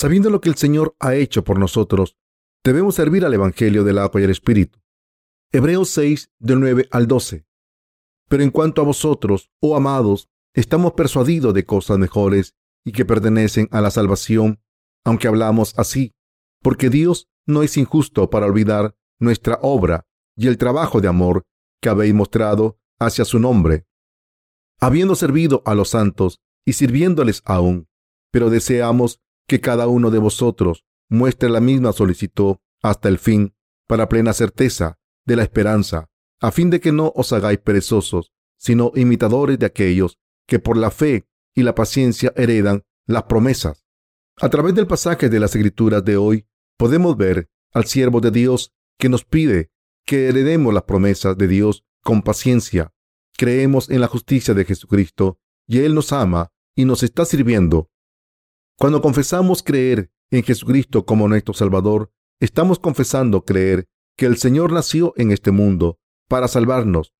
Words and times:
Sabiendo 0.00 0.30
lo 0.30 0.40
que 0.40 0.48
el 0.48 0.54
Señor 0.54 0.94
ha 1.00 1.16
hecho 1.16 1.42
por 1.42 1.58
nosotros, 1.58 2.16
debemos 2.62 2.94
servir 2.94 3.24
al 3.24 3.34
Evangelio 3.34 3.82
del 3.82 3.98
agua 3.98 4.20
y 4.20 4.24
el 4.24 4.30
Espíritu. 4.30 4.78
Hebreos 5.50 5.88
6, 5.88 6.30
del 6.38 6.60
9 6.60 6.88
al 6.92 7.08
12. 7.08 7.44
Pero 8.28 8.44
en 8.44 8.52
cuanto 8.52 8.80
a 8.80 8.84
vosotros, 8.84 9.50
oh 9.58 9.74
amados, 9.74 10.30
estamos 10.54 10.92
persuadidos 10.92 11.52
de 11.52 11.64
cosas 11.64 11.98
mejores 11.98 12.54
y 12.84 12.92
que 12.92 13.04
pertenecen 13.04 13.66
a 13.72 13.80
la 13.80 13.90
salvación, 13.90 14.62
aunque 15.04 15.26
hablamos 15.26 15.76
así, 15.76 16.14
porque 16.62 16.90
Dios 16.90 17.28
no 17.44 17.64
es 17.64 17.76
injusto 17.76 18.30
para 18.30 18.46
olvidar 18.46 18.96
nuestra 19.18 19.58
obra 19.62 20.06
y 20.36 20.46
el 20.46 20.58
trabajo 20.58 21.00
de 21.00 21.08
amor 21.08 21.42
que 21.82 21.88
habéis 21.88 22.14
mostrado 22.14 22.78
hacia 23.00 23.24
su 23.24 23.40
nombre, 23.40 23.84
habiendo 24.78 25.16
servido 25.16 25.60
a 25.66 25.74
los 25.74 25.88
santos 25.88 26.40
y 26.64 26.74
sirviéndoles 26.74 27.42
aún. 27.44 27.88
Pero 28.30 28.48
deseamos 28.48 29.20
que 29.48 29.60
cada 29.60 29.88
uno 29.88 30.10
de 30.10 30.18
vosotros 30.18 30.84
muestre 31.08 31.48
la 31.48 31.60
misma 31.60 31.92
solicitud 31.92 32.56
hasta 32.82 33.08
el 33.08 33.18
fin, 33.18 33.54
para 33.88 34.08
plena 34.08 34.32
certeza 34.32 34.98
de 35.24 35.36
la 35.36 35.42
esperanza, 35.42 36.10
a 36.40 36.52
fin 36.52 36.70
de 36.70 36.80
que 36.80 36.92
no 36.92 37.12
os 37.16 37.32
hagáis 37.32 37.58
perezosos, 37.58 38.30
sino 38.58 38.92
imitadores 38.94 39.58
de 39.58 39.66
aquellos 39.66 40.18
que 40.46 40.58
por 40.58 40.76
la 40.76 40.90
fe 40.90 41.26
y 41.54 41.62
la 41.62 41.74
paciencia 41.74 42.32
heredan 42.36 42.84
las 43.06 43.24
promesas. 43.24 43.84
A 44.36 44.48
través 44.50 44.74
del 44.74 44.86
pasaje 44.86 45.28
de 45.28 45.40
las 45.40 45.56
Escrituras 45.56 46.04
de 46.04 46.16
hoy, 46.16 46.46
podemos 46.76 47.16
ver 47.16 47.48
al 47.72 47.86
siervo 47.86 48.20
de 48.20 48.30
Dios 48.30 48.72
que 48.98 49.08
nos 49.08 49.24
pide 49.24 49.70
que 50.04 50.28
heredemos 50.28 50.72
las 50.72 50.84
promesas 50.84 51.36
de 51.36 51.48
Dios 51.48 51.84
con 52.02 52.22
paciencia. 52.22 52.92
Creemos 53.36 53.90
en 53.90 54.00
la 54.00 54.08
justicia 54.08 54.54
de 54.54 54.64
Jesucristo 54.64 55.38
y 55.66 55.80
Él 55.80 55.94
nos 55.94 56.12
ama 56.12 56.52
y 56.74 56.84
nos 56.84 57.02
está 57.02 57.24
sirviendo. 57.24 57.90
Cuando 58.78 59.02
confesamos 59.02 59.64
creer 59.64 60.12
en 60.30 60.44
Jesucristo 60.44 61.04
como 61.04 61.26
nuestro 61.26 61.52
Salvador, 61.52 62.12
estamos 62.38 62.78
confesando 62.78 63.44
creer 63.44 63.88
que 64.16 64.26
el 64.26 64.36
Señor 64.36 64.70
nació 64.70 65.14
en 65.16 65.32
este 65.32 65.50
mundo 65.50 65.98
para 66.28 66.46
salvarnos, 66.46 67.12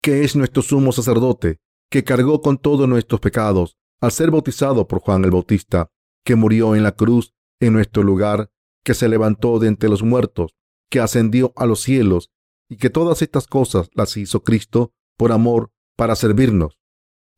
que 0.00 0.22
es 0.22 0.36
nuestro 0.36 0.62
sumo 0.62 0.92
sacerdote, 0.92 1.58
que 1.90 2.04
cargó 2.04 2.40
con 2.40 2.56
todos 2.56 2.88
nuestros 2.88 3.20
pecados 3.20 3.76
al 4.00 4.12
ser 4.12 4.30
bautizado 4.30 4.86
por 4.86 5.00
Juan 5.00 5.24
el 5.24 5.32
Bautista, 5.32 5.90
que 6.24 6.36
murió 6.36 6.76
en 6.76 6.84
la 6.84 6.92
cruz 6.92 7.34
en 7.58 7.72
nuestro 7.72 8.04
lugar, 8.04 8.52
que 8.84 8.94
se 8.94 9.08
levantó 9.08 9.58
de 9.58 9.66
entre 9.66 9.88
los 9.88 10.04
muertos, 10.04 10.54
que 10.88 11.00
ascendió 11.00 11.52
a 11.56 11.66
los 11.66 11.80
cielos, 11.80 12.30
y 12.68 12.76
que 12.76 12.90
todas 12.90 13.22
estas 13.22 13.48
cosas 13.48 13.90
las 13.94 14.16
hizo 14.16 14.44
Cristo 14.44 14.92
por 15.16 15.32
amor 15.32 15.72
para 15.96 16.14
servirnos. 16.14 16.78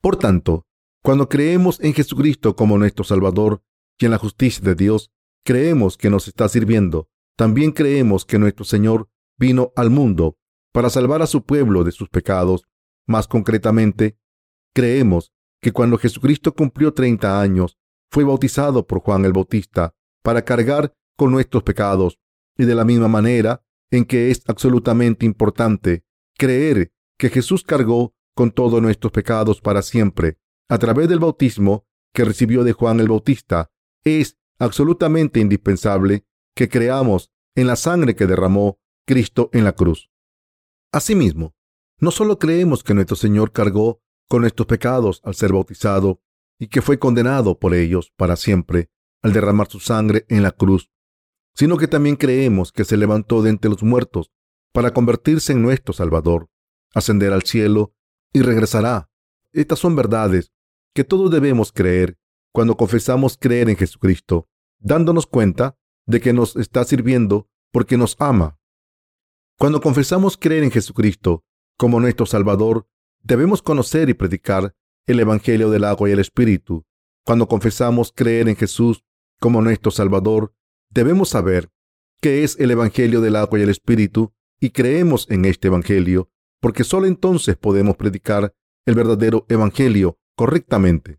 Por 0.02 0.16
tanto, 0.16 0.66
cuando 1.02 1.28
creemos 1.28 1.80
en 1.80 1.94
Jesucristo 1.94 2.56
como 2.56 2.78
nuestro 2.78 3.04
Salvador 3.04 3.62
y 3.98 4.04
en 4.04 4.10
la 4.10 4.18
justicia 4.18 4.62
de 4.64 4.74
Dios, 4.74 5.10
creemos 5.44 5.96
que 5.96 6.10
nos 6.10 6.28
está 6.28 6.48
sirviendo. 6.48 7.08
También 7.36 7.72
creemos 7.72 8.24
que 8.24 8.38
nuestro 8.38 8.64
Señor 8.64 9.08
vino 9.38 9.72
al 9.76 9.90
mundo 9.90 10.36
para 10.72 10.90
salvar 10.90 11.22
a 11.22 11.26
su 11.26 11.44
pueblo 11.44 11.84
de 11.84 11.92
sus 11.92 12.08
pecados. 12.08 12.64
Más 13.06 13.26
concretamente, 13.26 14.18
creemos 14.74 15.32
que 15.60 15.72
cuando 15.72 15.98
Jesucristo 15.98 16.54
cumplió 16.54 16.92
30 16.92 17.40
años, 17.40 17.78
fue 18.10 18.24
bautizado 18.24 18.86
por 18.86 19.00
Juan 19.00 19.24
el 19.24 19.32
Bautista 19.32 19.94
para 20.22 20.44
cargar 20.44 20.92
con 21.16 21.30
nuestros 21.30 21.62
pecados. 21.62 22.18
Y 22.56 22.64
de 22.64 22.74
la 22.74 22.84
misma 22.84 23.08
manera 23.08 23.62
en 23.90 24.04
que 24.04 24.30
es 24.30 24.42
absolutamente 24.46 25.24
importante 25.24 26.04
creer 26.36 26.92
que 27.18 27.30
Jesús 27.30 27.62
cargó 27.62 28.14
con 28.34 28.50
todos 28.50 28.82
nuestros 28.82 29.12
pecados 29.12 29.60
para 29.60 29.82
siempre 29.82 30.38
a 30.68 30.78
través 30.78 31.08
del 31.08 31.18
bautismo 31.18 31.86
que 32.12 32.24
recibió 32.24 32.64
de 32.64 32.72
Juan 32.72 33.00
el 33.00 33.08
Bautista, 33.08 33.70
es 34.04 34.38
absolutamente 34.58 35.40
indispensable 35.40 36.26
que 36.54 36.68
creamos 36.68 37.30
en 37.54 37.66
la 37.66 37.76
sangre 37.76 38.14
que 38.14 38.26
derramó 38.26 38.80
Cristo 39.06 39.50
en 39.52 39.64
la 39.64 39.72
cruz. 39.72 40.10
Asimismo, 40.92 41.54
no 42.00 42.10
solo 42.10 42.38
creemos 42.38 42.82
que 42.82 42.94
nuestro 42.94 43.16
Señor 43.16 43.52
cargó 43.52 44.02
con 44.28 44.42
nuestros 44.42 44.66
pecados 44.66 45.20
al 45.24 45.34
ser 45.34 45.52
bautizado 45.52 46.20
y 46.58 46.68
que 46.68 46.82
fue 46.82 46.98
condenado 46.98 47.58
por 47.58 47.74
ellos 47.74 48.12
para 48.16 48.36
siempre 48.36 48.90
al 49.22 49.32
derramar 49.32 49.68
su 49.68 49.80
sangre 49.80 50.24
en 50.28 50.42
la 50.42 50.52
cruz, 50.52 50.90
sino 51.54 51.76
que 51.76 51.88
también 51.88 52.16
creemos 52.16 52.72
que 52.72 52.84
se 52.84 52.96
levantó 52.96 53.42
de 53.42 53.50
entre 53.50 53.70
los 53.70 53.82
muertos 53.82 54.30
para 54.72 54.92
convertirse 54.92 55.52
en 55.52 55.62
nuestro 55.62 55.92
Salvador, 55.92 56.50
ascender 56.94 57.32
al 57.32 57.42
cielo 57.42 57.94
y 58.32 58.42
regresará. 58.42 59.10
Estas 59.52 59.78
son 59.78 59.96
verdades 59.96 60.52
que 60.98 61.04
todos 61.04 61.30
debemos 61.30 61.70
creer 61.70 62.18
cuando 62.52 62.76
confesamos 62.76 63.38
creer 63.38 63.70
en 63.70 63.76
Jesucristo, 63.76 64.48
dándonos 64.80 65.28
cuenta 65.28 65.78
de 66.06 66.20
que 66.20 66.32
nos 66.32 66.56
está 66.56 66.82
sirviendo 66.84 67.48
porque 67.70 67.96
nos 67.96 68.16
ama. 68.18 68.58
Cuando 69.60 69.80
confesamos 69.80 70.36
creer 70.36 70.64
en 70.64 70.72
Jesucristo 70.72 71.44
como 71.76 72.00
nuestro 72.00 72.26
Salvador, 72.26 72.88
debemos 73.22 73.62
conocer 73.62 74.08
y 74.08 74.14
predicar 74.14 74.74
el 75.06 75.20
Evangelio 75.20 75.70
del 75.70 75.84
agua 75.84 76.08
y 76.08 76.12
el 76.14 76.18
Espíritu. 76.18 76.84
Cuando 77.24 77.46
confesamos 77.46 78.12
creer 78.12 78.48
en 78.48 78.56
Jesús 78.56 79.04
como 79.38 79.62
nuestro 79.62 79.92
Salvador, 79.92 80.52
debemos 80.90 81.28
saber 81.28 81.70
qué 82.20 82.42
es 82.42 82.58
el 82.58 82.72
Evangelio 82.72 83.20
del 83.20 83.36
agua 83.36 83.60
y 83.60 83.62
el 83.62 83.70
Espíritu 83.70 84.34
y 84.58 84.70
creemos 84.70 85.30
en 85.30 85.44
este 85.44 85.68
Evangelio, 85.68 86.28
porque 86.60 86.82
solo 86.82 87.06
entonces 87.06 87.56
podemos 87.56 87.94
predicar 87.94 88.52
el 88.84 88.96
verdadero 88.96 89.46
Evangelio 89.48 90.18
correctamente. 90.38 91.18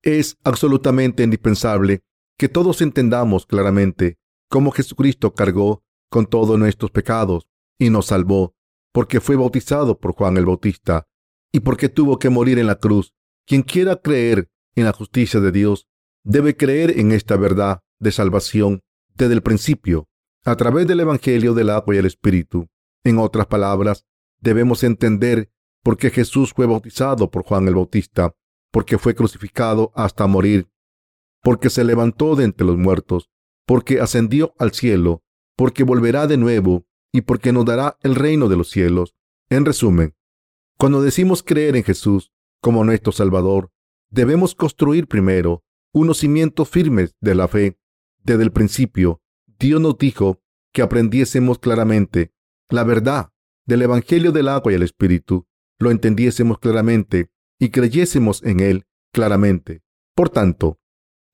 Es 0.00 0.38
absolutamente 0.44 1.24
indispensable 1.24 2.04
que 2.38 2.48
todos 2.48 2.82
entendamos 2.82 3.46
claramente 3.46 4.16
cómo 4.48 4.70
Jesucristo 4.70 5.34
cargó 5.34 5.82
con 6.08 6.24
todos 6.24 6.56
nuestros 6.56 6.92
pecados 6.92 7.48
y 7.80 7.90
nos 7.90 8.06
salvó, 8.06 8.54
porque 8.92 9.20
fue 9.20 9.34
bautizado 9.34 9.98
por 9.98 10.12
Juan 10.12 10.36
el 10.36 10.46
Bautista 10.46 11.08
y 11.50 11.60
porque 11.60 11.88
tuvo 11.88 12.20
que 12.20 12.30
morir 12.30 12.60
en 12.60 12.68
la 12.68 12.76
cruz. 12.76 13.12
Quien 13.44 13.62
quiera 13.62 13.96
creer 13.96 14.48
en 14.76 14.84
la 14.84 14.92
justicia 14.92 15.40
de 15.40 15.50
Dios 15.50 15.88
debe 16.22 16.56
creer 16.56 16.96
en 17.00 17.10
esta 17.10 17.36
verdad 17.36 17.80
de 17.98 18.12
salvación 18.12 18.82
desde 19.16 19.34
el 19.34 19.42
principio, 19.42 20.06
a 20.44 20.54
través 20.54 20.86
del 20.86 21.00
Evangelio 21.00 21.54
del 21.54 21.70
agua 21.70 21.96
y 21.96 21.98
el 21.98 22.06
Espíritu. 22.06 22.68
En 23.02 23.18
otras 23.18 23.48
palabras, 23.48 24.06
debemos 24.38 24.84
entender 24.84 25.50
porque 25.82 26.10
Jesús 26.10 26.52
fue 26.54 26.66
bautizado 26.66 27.30
por 27.30 27.44
Juan 27.44 27.68
el 27.68 27.74
Bautista, 27.74 28.34
porque 28.70 28.98
fue 28.98 29.14
crucificado 29.14 29.92
hasta 29.94 30.26
morir, 30.26 30.68
porque 31.42 31.70
se 31.70 31.84
levantó 31.84 32.36
de 32.36 32.44
entre 32.44 32.66
los 32.66 32.76
muertos, 32.76 33.30
porque 33.66 34.00
ascendió 34.00 34.54
al 34.58 34.72
cielo, 34.72 35.22
porque 35.56 35.84
volverá 35.84 36.26
de 36.26 36.36
nuevo 36.36 36.86
y 37.12 37.22
porque 37.22 37.52
nos 37.52 37.64
dará 37.64 37.98
el 38.02 38.14
reino 38.14 38.48
de 38.48 38.56
los 38.56 38.70
cielos. 38.70 39.14
En 39.50 39.64
resumen, 39.64 40.14
cuando 40.76 41.02
decimos 41.02 41.42
creer 41.42 41.76
en 41.76 41.84
Jesús 41.84 42.32
como 42.60 42.84
nuestro 42.84 43.12
Salvador, 43.12 43.72
debemos 44.10 44.54
construir 44.54 45.06
primero 45.06 45.64
unos 45.92 46.18
cimientos 46.18 46.68
firmes 46.68 47.16
de 47.20 47.34
la 47.34 47.48
fe. 47.48 47.78
Desde 48.22 48.42
el 48.42 48.52
principio, 48.52 49.22
Dios 49.58 49.80
nos 49.80 49.96
dijo 49.98 50.42
que 50.72 50.82
aprendiésemos 50.82 51.58
claramente 51.58 52.32
la 52.68 52.84
verdad 52.84 53.32
del 53.64 53.82
Evangelio 53.82 54.32
del 54.32 54.48
agua 54.48 54.72
y 54.72 54.74
el 54.74 54.82
Espíritu 54.82 55.46
lo 55.78 55.90
entendiésemos 55.90 56.58
claramente 56.58 57.30
y 57.58 57.70
creyésemos 57.70 58.42
en 58.42 58.60
él 58.60 58.86
claramente. 59.12 59.82
Por 60.14 60.30
tanto, 60.30 60.78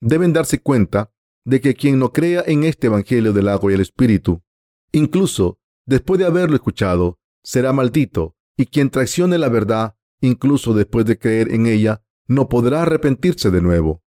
deben 0.01 0.33
darse 0.33 0.59
cuenta 0.61 1.11
de 1.45 1.61
que 1.61 1.75
quien 1.75 1.99
no 1.99 2.11
crea 2.11 2.43
en 2.45 2.63
este 2.63 2.87
Evangelio 2.87 3.33
del 3.33 3.47
agua 3.47 3.71
y 3.71 3.75
el 3.75 3.81
Espíritu, 3.81 4.43
incluso 4.91 5.59
después 5.85 6.19
de 6.19 6.25
haberlo 6.25 6.55
escuchado, 6.55 7.19
será 7.43 7.73
maldito, 7.73 8.35
y 8.57 8.65
quien 8.65 8.89
traicione 8.89 9.37
la 9.37 9.49
verdad, 9.49 9.95
incluso 10.21 10.73
después 10.73 11.05
de 11.05 11.19
creer 11.19 11.51
en 11.51 11.67
ella, 11.67 12.03
no 12.27 12.49
podrá 12.49 12.81
arrepentirse 12.81 13.51
de 13.51 13.61
nuevo. 13.61 14.01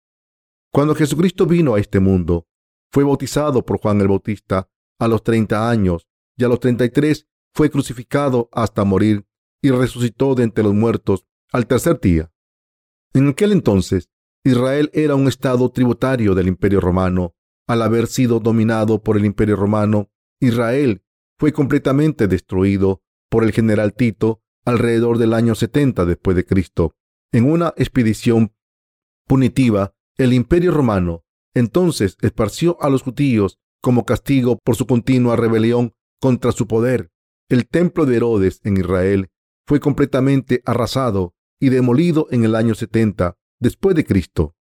Cuando 0.71 0.95
Jesucristo 0.95 1.45
vino 1.45 1.75
a 1.75 1.79
este 1.79 1.99
mundo, 1.99 2.47
fue 2.91 3.03
bautizado 3.03 3.65
por 3.65 3.79
Juan 3.79 3.99
el 3.99 4.07
Bautista 4.07 4.69
a 4.99 5.07
los 5.07 5.23
30 5.23 5.69
años 5.69 6.07
y 6.37 6.43
a 6.43 6.47
los 6.47 6.59
33 6.59 7.27
fue 7.53 7.69
crucificado 7.69 8.49
hasta 8.51 8.83
morir 8.83 9.25
y 9.65 9.71
resucitó 9.71 10.35
de 10.35 10.43
entre 10.43 10.63
los 10.63 10.75
muertos 10.75 11.25
al 11.51 11.65
tercer 11.65 11.99
día. 11.99 12.31
En 13.15 13.29
aquel 13.29 13.51
entonces, 13.51 14.11
Israel 14.43 14.91
era 14.93 15.15
un 15.15 15.27
estado 15.27 15.71
tributario 15.71 16.35
del 16.35 16.47
Imperio 16.47 16.79
Romano. 16.79 17.33
Al 17.65 17.81
haber 17.81 18.05
sido 18.05 18.39
dominado 18.39 19.01
por 19.01 19.17
el 19.17 19.25
Imperio 19.25 19.55
Romano, 19.55 20.11
Israel 20.39 21.01
fue 21.39 21.51
completamente 21.51 22.27
destruido 22.27 23.01
por 23.27 23.43
el 23.43 23.53
general 23.53 23.95
Tito 23.95 24.43
alrededor 24.65 25.17
del 25.17 25.33
año 25.33 25.55
70 25.55 26.05
después 26.05 26.37
de 26.37 26.45
Cristo. 26.45 26.95
En 27.31 27.49
una 27.49 27.73
expedición 27.75 28.53
punitiva, 29.25 29.95
el 30.15 30.31
Imperio 30.33 30.73
Romano 30.73 31.25
entonces 31.55 32.17
esparció 32.21 32.77
a 32.83 32.89
los 32.89 33.01
judíos 33.01 33.57
como 33.81 34.05
castigo 34.05 34.59
por 34.63 34.75
su 34.75 34.85
continua 34.85 35.35
rebelión 35.35 35.93
contra 36.21 36.51
su 36.51 36.67
poder. 36.67 37.09
El 37.49 37.67
templo 37.67 38.05
de 38.05 38.17
Herodes 38.17 38.61
en 38.63 38.77
Israel 38.77 39.31
fue 39.67 39.79
completamente 39.79 40.61
arrasado 40.65 41.33
y 41.59 41.69
demolido 41.69 42.27
en 42.31 42.43
el 42.43 42.55
año 42.55 42.75
70 42.75 43.37
después 43.59 43.95
de 43.95 44.05
Cristo. 44.05 44.55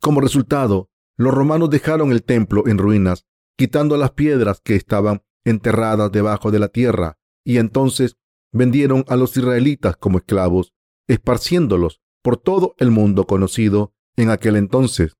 Como 0.00 0.20
resultado, 0.20 0.90
los 1.16 1.34
romanos 1.34 1.70
dejaron 1.70 2.12
el 2.12 2.22
templo 2.22 2.66
en 2.66 2.78
ruinas, 2.78 3.24
quitando 3.56 3.96
las 3.96 4.12
piedras 4.12 4.60
que 4.62 4.76
estaban 4.76 5.22
enterradas 5.44 6.12
debajo 6.12 6.50
de 6.50 6.58
la 6.58 6.68
tierra, 6.68 7.18
y 7.44 7.58
entonces 7.58 8.16
vendieron 8.52 9.04
a 9.08 9.16
los 9.16 9.36
israelitas 9.36 9.96
como 9.96 10.18
esclavos, 10.18 10.72
esparciéndolos 11.08 12.00
por 12.22 12.36
todo 12.36 12.74
el 12.78 12.90
mundo 12.90 13.26
conocido 13.26 13.94
en 14.16 14.30
aquel 14.30 14.56
entonces. 14.56 15.16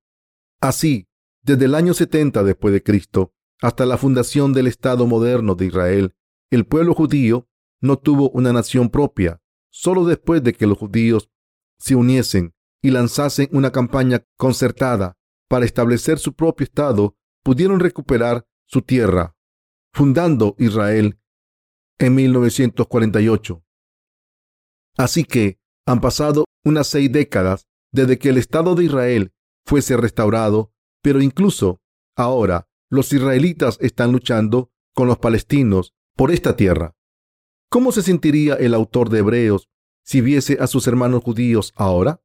Así, 0.59 1.07
desde 1.43 1.65
el 1.65 1.75
año 1.75 1.93
70 1.93 2.43
después 2.43 2.73
de 2.73 2.83
Cristo 2.83 3.33
hasta 3.61 3.85
la 3.85 3.97
fundación 3.97 4.53
del 4.53 4.67
Estado 4.67 5.07
moderno 5.07 5.55
de 5.55 5.65
Israel, 5.65 6.15
el 6.51 6.65
pueblo 6.65 6.93
judío 6.93 7.46
no 7.81 7.97
tuvo 7.97 8.29
una 8.31 8.53
nación 8.53 8.89
propia. 8.89 9.41
Solo 9.69 10.05
después 10.05 10.43
de 10.43 10.53
que 10.53 10.67
los 10.67 10.77
judíos 10.77 11.29
se 11.77 11.95
uniesen 11.95 12.53
y 12.81 12.91
lanzasen 12.91 13.49
una 13.51 13.71
campaña 13.71 14.23
concertada 14.37 15.17
para 15.47 15.65
establecer 15.65 16.19
su 16.19 16.33
propio 16.33 16.65
Estado, 16.65 17.15
pudieron 17.43 17.79
recuperar 17.79 18.45
su 18.65 18.81
tierra, 18.81 19.35
fundando 19.93 20.55
Israel 20.57 21.19
en 21.99 22.15
1948. 22.15 23.63
Así 24.97 25.23
que 25.23 25.59
han 25.85 26.01
pasado 26.01 26.45
unas 26.65 26.87
seis 26.87 27.11
décadas 27.11 27.67
desde 27.91 28.17
que 28.19 28.29
el 28.29 28.37
Estado 28.37 28.75
de 28.75 28.85
Israel 28.85 29.33
fuese 29.65 29.95
restaurado, 29.95 30.73
pero 31.01 31.21
incluso 31.21 31.81
ahora 32.15 32.67
los 32.89 33.13
israelitas 33.13 33.77
están 33.79 34.11
luchando 34.11 34.71
con 34.93 35.07
los 35.07 35.19
palestinos 35.19 35.93
por 36.15 36.31
esta 36.31 36.55
tierra. 36.55 36.96
¿Cómo 37.69 37.91
se 37.91 38.01
sentiría 38.01 38.55
el 38.55 38.73
autor 38.73 39.09
de 39.09 39.19
Hebreos 39.19 39.69
si 40.03 40.21
viese 40.21 40.57
a 40.61 40.67
sus 40.67 40.87
hermanos 40.87 41.21
judíos 41.21 41.73
ahora? 41.75 42.21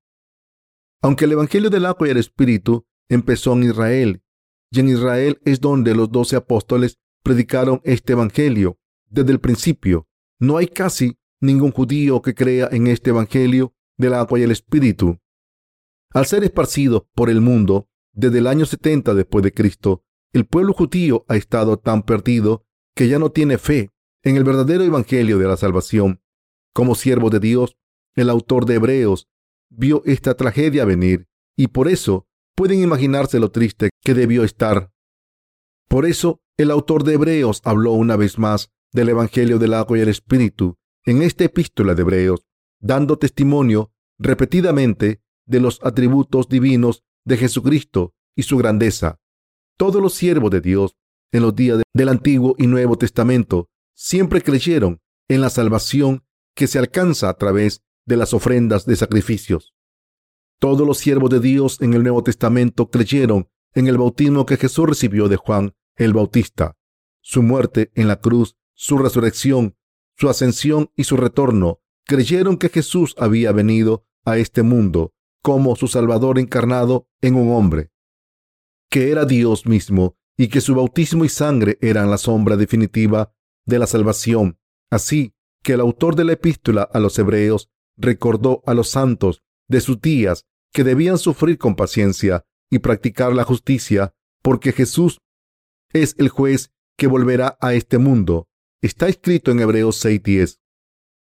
Aunque 1.00 1.25
el 1.25 1.33
Evangelio 1.33 1.69
del 1.69 1.87
agua 1.87 2.06
y 2.06 2.12
el 2.12 2.17
Espíritu 2.17 2.87
empezó 3.09 3.55
en 3.55 3.65
Israel, 3.65 4.23
y 4.71 4.81
en 4.81 4.89
Israel 4.89 5.41
es 5.44 5.61
donde 5.61 5.97
los 5.97 6.12
doce 6.12 6.37
apóstoles 6.37 7.00
predicaron 7.25 7.81
este 7.83 8.12
Evangelio 8.12 8.79
desde 9.11 9.33
el 9.33 9.41
principio, 9.41 10.06
no 10.39 10.59
hay 10.59 10.69
casi 10.69 11.19
ningún 11.41 11.73
judío 11.73 12.23
que 12.23 12.35
crea 12.35 12.69
en 12.71 12.87
este 12.87 13.11
Evangelio 13.11 13.75
del 13.99 14.15
agua 14.15 14.39
y 14.39 14.43
el 14.44 14.53
Espíritu. 14.53 15.19
Al 16.11 16.27
ser 16.27 16.44
esparcidos 16.44 17.03
por 17.15 17.29
el 17.31 17.41
mundo 17.41 17.89
desde 18.12 18.39
el 18.39 18.47
año 18.47 18.65
70 18.65 19.15
después 19.15 19.43
de 19.43 19.53
Cristo, 19.53 20.05
el 20.33 20.47
pueblo 20.47 20.73
judío 20.73 21.25
ha 21.27 21.37
estado 21.37 21.79
tan 21.79 22.05
perdido 22.05 22.65
que 22.94 23.09
ya 23.09 23.19
no 23.19 23.33
tiene 23.33 23.59
fe 23.59 23.92
en 24.22 24.36
el 24.36 24.44
verdadero 24.44 24.84
Evangelio 24.84 25.38
de 25.38 25.46
la 25.46 25.56
salvación. 25.56 26.20
Como 26.72 26.94
siervo 26.94 27.30
de 27.30 27.40
Dios, 27.40 27.76
el 28.14 28.30
autor 28.30 28.66
de 28.66 28.76
Hebreos 28.76 29.28
vio 29.69 30.02
esta 30.04 30.34
tragedia 30.34 30.84
venir 30.84 31.28
y 31.56 31.69
por 31.69 31.88
eso 31.88 32.26
pueden 32.54 32.82
imaginarse 32.82 33.40
lo 33.40 33.50
triste 33.50 33.90
que 34.02 34.14
debió 34.14 34.44
estar. 34.44 34.92
Por 35.88 36.06
eso 36.06 36.40
el 36.56 36.70
autor 36.70 37.04
de 37.04 37.14
Hebreos 37.14 37.60
habló 37.64 37.92
una 37.92 38.16
vez 38.16 38.38
más 38.38 38.70
del 38.92 39.08
Evangelio 39.08 39.58
del 39.58 39.74
agua 39.74 39.98
y 39.98 40.02
el 40.02 40.08
Espíritu 40.08 40.76
en 41.04 41.22
esta 41.22 41.44
epístola 41.44 41.94
de 41.94 42.02
Hebreos, 42.02 42.46
dando 42.80 43.19
testimonio 43.19 43.92
repetidamente 44.19 45.20
de 45.46 45.60
los 45.60 45.80
atributos 45.82 46.48
divinos 46.48 47.02
de 47.24 47.36
Jesucristo 47.36 48.14
y 48.36 48.44
su 48.44 48.56
grandeza. 48.56 49.19
Todos 49.76 50.00
los 50.00 50.14
siervos 50.14 50.50
de 50.50 50.60
Dios 50.60 50.96
en 51.32 51.42
los 51.42 51.54
días 51.54 51.82
del 51.92 52.08
Antiguo 52.08 52.54
y 52.58 52.66
Nuevo 52.66 52.96
Testamento 52.96 53.69
siempre 54.02 54.43
creyeron 54.43 55.00
en 55.28 55.40
la 55.40 55.49
salvación 55.49 56.25
que 56.56 56.66
se 56.66 56.81
alcanza 56.81 57.28
a 57.28 57.34
través 57.34 57.84
de 58.04 58.16
las 58.16 58.34
ofrendas 58.34 58.84
de 58.84 58.96
sacrificios. 58.96 59.76
Todos 60.58 60.84
los 60.84 60.99
siervos 60.99 61.31
de 61.31 61.38
Dios 61.38 61.81
en 61.81 61.94
el 61.94 62.02
Nuevo 62.02 62.25
Testamento 62.25 62.90
creyeron 62.90 63.49
en 63.75 63.87
el 63.87 63.99
bautismo 63.99 64.44
que 64.44 64.56
Jesús 64.56 64.88
recibió 64.88 65.28
de 65.28 65.37
Juan 65.37 65.76
el 65.94 66.14
Bautista, 66.14 66.76
su 67.20 67.44
muerte 67.44 67.93
en 67.94 68.08
la 68.08 68.16
cruz, 68.19 68.56
su 68.75 68.99
resurrección, 68.99 69.76
su 70.16 70.28
ascensión 70.28 70.90
y 70.96 71.05
su 71.05 71.16
retorno. 71.16 71.78
Creyeron 72.05 72.56
que 72.56 72.70
Jesús 72.70 73.14
había 73.19 73.52
venido 73.52 74.05
a 74.25 74.37
este 74.37 74.64
mundo 74.64 75.14
como 75.43 75.76
su 75.76 75.87
Salvador 75.87 76.40
encarnado 76.40 77.06
en 77.20 77.37
un 77.37 77.52
hombre 77.52 77.93
que 78.90 79.12
era 79.12 79.26
Dios 79.26 79.64
mismo 79.64 80.16
y 80.37 80.48
que 80.48 80.60
su 80.60 80.75
bautismo 80.75 81.25
y 81.25 81.28
sangre 81.28 81.78
eran 81.81 82.10
la 82.10 82.19
sombra 82.19 82.56
definitiva 82.56 83.32
de 83.67 83.79
la 83.79 83.87
salvación. 83.87 84.59
Así 84.91 85.35
que 85.62 85.75
el 85.75 85.81
autor 85.81 86.17
de 86.17 86.25
la 86.25 86.32
epístola 86.32 86.82
a 86.82 86.99
los 87.00 87.19
hebreos 87.19 87.70
recordó 87.97 88.62
a 88.67 88.75
los 88.75 88.91
santos 88.91 89.43
de 89.69 89.81
sus 89.81 90.00
días 90.00 90.47
que 90.73 90.85
debían 90.85 91.19
sufrir 91.19 91.59
con 91.59 91.76
paciencia 91.76 92.44
y 92.70 92.79
practicar 92.79 93.35
la 93.35 93.44
justicia, 93.44 94.14
porque 94.43 94.73
Jesús 94.73 95.20
es 95.93 96.14
el 96.19 96.29
juez 96.29 96.73
que 96.97 97.06
volverá 97.06 97.56
a 97.61 97.75
este 97.75 97.99
mundo. 97.99 98.49
Está 98.81 99.09
escrito 99.09 99.50
en 99.50 99.61
Hebreos 99.61 100.03
6:10. 100.05 100.58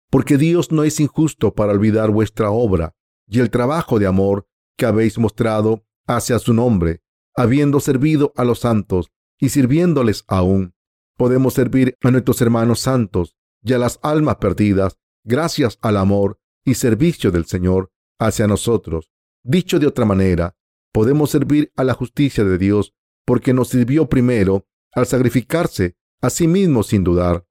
Porque 0.10 0.38
Dios 0.38 0.72
no 0.72 0.84
es 0.84 1.00
injusto 1.00 1.54
para 1.54 1.72
olvidar 1.72 2.10
vuestra 2.10 2.52
obra 2.52 2.96
y 3.28 3.40
el 3.40 3.50
trabajo 3.50 4.00
de 4.00 4.08
amor 4.08 4.48
que 4.78 4.86
habéis 4.86 5.18
mostrado 5.18 5.86
hacia 6.08 6.40
su 6.40 6.54
nombre, 6.54 7.02
habiendo 7.36 7.80
servido 7.80 8.34
a 8.36 8.44
los 8.44 8.60
santos 8.60 9.12
y 9.40 9.50
sirviéndoles 9.50 10.24
aún, 10.28 10.74
podemos 11.22 11.54
servir 11.54 12.00
a 12.02 12.10
nuestros 12.10 12.42
hermanos 12.42 12.80
santos 12.80 13.36
y 13.64 13.74
a 13.74 13.78
las 13.78 14.00
almas 14.02 14.38
perdidas 14.38 14.98
gracias 15.24 15.78
al 15.84 15.98
amor 15.98 16.40
y 16.66 16.74
servicio 16.74 17.30
del 17.30 17.46
Señor 17.46 17.92
hacia 18.18 18.48
nosotros. 18.48 19.12
Dicho 19.44 19.78
de 19.78 19.86
otra 19.86 20.04
manera, 20.04 20.56
podemos 20.92 21.30
servir 21.30 21.72
a 21.76 21.84
la 21.84 21.94
justicia 21.94 22.44
de 22.44 22.58
Dios 22.58 22.96
porque 23.24 23.54
nos 23.54 23.68
sirvió 23.68 24.10
primero 24.10 24.66
al 24.94 25.06
sacrificarse 25.06 25.96
a 26.22 26.32
sí 26.32 26.48
mismo 26.48 26.82
sin 26.82 27.04
dudar. 27.04 27.46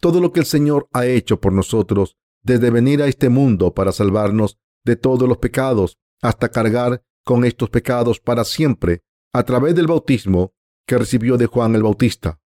Todo 0.00 0.22
lo 0.22 0.32
que 0.32 0.40
el 0.40 0.46
Señor 0.46 0.88
ha 0.94 1.04
hecho 1.04 1.38
por 1.38 1.52
nosotros 1.52 2.16
desde 2.42 2.70
venir 2.70 3.02
a 3.02 3.08
este 3.08 3.28
mundo 3.28 3.74
para 3.74 3.92
salvarnos 3.92 4.58
de 4.86 4.96
todos 4.96 5.28
los 5.28 5.36
pecados 5.36 5.98
hasta 6.22 6.48
cargar 6.48 7.04
con 7.26 7.44
estos 7.44 7.68
pecados 7.68 8.20
para 8.20 8.44
siempre 8.44 9.02
a 9.34 9.42
través 9.42 9.74
del 9.74 9.86
bautismo 9.86 10.54
que 10.86 10.98
recibió 10.98 11.36
de 11.36 11.46
Juan 11.46 11.74
el 11.74 11.82
Bautista. 11.82 12.40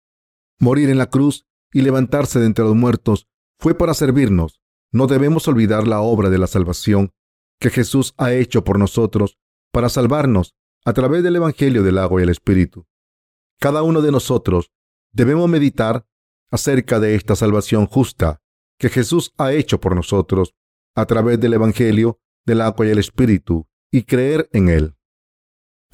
Morir 0.58 0.90
en 0.90 0.98
la 0.98 1.10
cruz 1.10 1.46
y 1.72 1.82
levantarse 1.82 2.38
de 2.40 2.46
entre 2.46 2.64
los 2.64 2.74
muertos 2.74 3.28
fue 3.58 3.74
para 3.74 3.94
servirnos. 3.94 4.60
No 4.92 5.06
debemos 5.06 5.48
olvidar 5.48 5.88
la 5.88 6.00
obra 6.00 6.30
de 6.30 6.38
la 6.38 6.46
salvación 6.46 7.12
que 7.58 7.70
Jesús 7.70 8.14
ha 8.16 8.32
hecho 8.32 8.64
por 8.64 8.78
nosotros 8.78 9.38
para 9.72 9.88
salvarnos 9.88 10.54
a 10.84 10.92
través 10.92 11.22
del 11.22 11.36
Evangelio 11.36 11.82
del 11.82 11.98
agua 11.98 12.20
y 12.20 12.24
el 12.24 12.30
Espíritu. 12.30 12.86
Cada 13.60 13.82
uno 13.82 14.02
de 14.02 14.12
nosotros 14.12 14.70
debemos 15.12 15.48
meditar 15.48 16.06
acerca 16.50 17.00
de 17.00 17.14
esta 17.14 17.36
salvación 17.36 17.86
justa 17.86 18.40
que 18.78 18.88
Jesús 18.88 19.32
ha 19.38 19.52
hecho 19.52 19.80
por 19.80 19.94
nosotros 19.96 20.54
a 20.94 21.06
través 21.06 21.40
del 21.40 21.54
Evangelio 21.54 22.20
del 22.44 22.60
agua 22.60 22.86
y 22.86 22.90
el 22.90 22.98
Espíritu 22.98 23.66
y 23.90 24.02
creer 24.02 24.48
en 24.52 24.68
Él. 24.68 24.94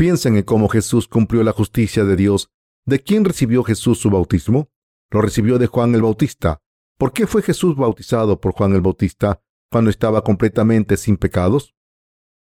Piensen 0.00 0.36
en 0.36 0.44
cómo 0.44 0.70
Jesús 0.70 1.06
cumplió 1.06 1.42
la 1.42 1.52
justicia 1.52 2.06
de 2.06 2.16
Dios. 2.16 2.48
¿De 2.86 3.00
quién 3.00 3.22
recibió 3.22 3.62
Jesús 3.62 3.98
su 3.98 4.08
bautismo? 4.08 4.70
Lo 5.10 5.20
recibió 5.20 5.58
de 5.58 5.66
Juan 5.66 5.94
el 5.94 6.00
Bautista. 6.00 6.62
¿Por 6.96 7.12
qué 7.12 7.26
fue 7.26 7.42
Jesús 7.42 7.76
bautizado 7.76 8.40
por 8.40 8.54
Juan 8.54 8.72
el 8.72 8.80
Bautista 8.80 9.42
cuando 9.70 9.90
estaba 9.90 10.24
completamente 10.24 10.96
sin 10.96 11.18
pecados? 11.18 11.74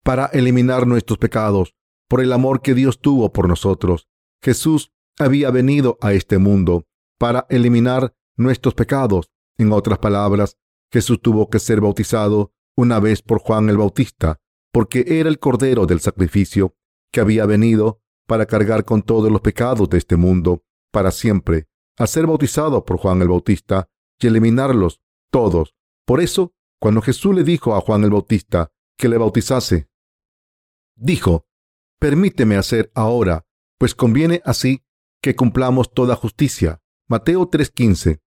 Para 0.04 0.26
eliminar 0.26 0.86
nuestros 0.86 1.16
pecados, 1.16 1.74
por 2.10 2.20
el 2.20 2.34
amor 2.34 2.60
que 2.60 2.74
Dios 2.74 3.00
tuvo 3.00 3.32
por 3.32 3.48
nosotros. 3.48 4.06
Jesús 4.42 4.92
había 5.18 5.50
venido 5.50 5.96
a 6.02 6.12
este 6.12 6.36
mundo 6.36 6.84
para 7.18 7.46
eliminar 7.48 8.14
nuestros 8.36 8.74
pecados. 8.74 9.30
En 9.56 9.72
otras 9.72 9.98
palabras, 9.98 10.58
Jesús 10.92 11.22
tuvo 11.22 11.48
que 11.48 11.58
ser 11.58 11.80
bautizado 11.80 12.52
una 12.76 13.00
vez 13.00 13.22
por 13.22 13.40
Juan 13.40 13.70
el 13.70 13.78
Bautista 13.78 14.38
porque 14.72 15.04
era 15.06 15.28
el 15.28 15.38
Cordero 15.38 15.86
del 15.86 16.00
sacrificio 16.00 16.74
que 17.12 17.20
había 17.20 17.46
venido 17.46 18.00
para 18.26 18.46
cargar 18.46 18.84
con 18.84 19.02
todos 19.02 19.30
los 19.30 19.40
pecados 19.40 19.88
de 19.90 19.98
este 19.98 20.16
mundo 20.16 20.62
para 20.92 21.10
siempre, 21.10 21.66
a 21.98 22.06
ser 22.06 22.26
bautizado 22.26 22.84
por 22.84 22.98
Juan 22.98 23.22
el 23.22 23.28
Bautista 23.28 23.88
y 24.20 24.26
eliminarlos 24.26 25.00
todos. 25.30 25.74
Por 26.06 26.20
eso, 26.20 26.52
cuando 26.80 27.02
Jesús 27.02 27.34
le 27.34 27.44
dijo 27.44 27.74
a 27.74 27.80
Juan 27.80 28.04
el 28.04 28.10
Bautista 28.10 28.70
que 28.96 29.08
le 29.08 29.18
bautizase, 29.18 29.88
dijo, 30.96 31.46
permíteme 31.98 32.56
hacer 32.56 32.90
ahora, 32.94 33.46
pues 33.78 33.94
conviene 33.94 34.42
así 34.44 34.84
que 35.22 35.34
cumplamos 35.34 35.92
toda 35.92 36.16
justicia. 36.16 36.80
Mateo 37.08 37.48
3:15. 37.48 38.20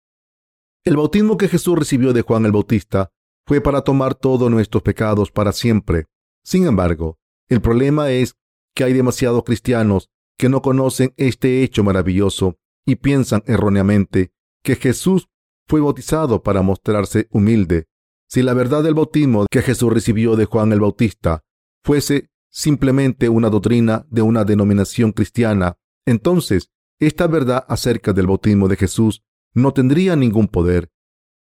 El 0.84 0.96
bautismo 0.96 1.36
que 1.36 1.48
Jesús 1.48 1.78
recibió 1.78 2.12
de 2.12 2.22
Juan 2.22 2.44
el 2.44 2.52
Bautista 2.52 3.12
fue 3.46 3.60
para 3.60 3.82
tomar 3.82 4.14
todos 4.14 4.50
nuestros 4.50 4.82
pecados 4.82 5.30
para 5.30 5.52
siempre. 5.52 6.06
Sin 6.44 6.66
embargo, 6.66 7.18
el 7.48 7.60
problema 7.60 8.10
es 8.10 8.36
que 8.74 8.84
hay 8.84 8.92
demasiados 8.92 9.44
cristianos 9.44 10.10
que 10.38 10.48
no 10.48 10.62
conocen 10.62 11.14
este 11.16 11.62
hecho 11.62 11.84
maravilloso 11.84 12.58
y 12.84 12.96
piensan 12.96 13.42
erróneamente 13.46 14.32
que 14.62 14.76
Jesús 14.76 15.28
fue 15.68 15.80
bautizado 15.80 16.42
para 16.42 16.62
mostrarse 16.62 17.28
humilde. 17.30 17.86
Si 18.28 18.42
la 18.42 18.54
verdad 18.54 18.82
del 18.82 18.94
bautismo 18.94 19.46
que 19.50 19.62
Jesús 19.62 19.92
recibió 19.92 20.36
de 20.36 20.46
Juan 20.46 20.72
el 20.72 20.80
Bautista 20.80 21.44
fuese 21.82 22.30
simplemente 22.50 23.28
una 23.28 23.50
doctrina 23.50 24.06
de 24.10 24.22
una 24.22 24.44
denominación 24.44 25.12
cristiana, 25.12 25.76
entonces 26.06 26.70
esta 26.98 27.26
verdad 27.26 27.64
acerca 27.68 28.12
del 28.12 28.26
bautismo 28.26 28.68
de 28.68 28.76
Jesús 28.76 29.22
no 29.54 29.72
tendría 29.72 30.16
ningún 30.16 30.48
poder. 30.48 30.90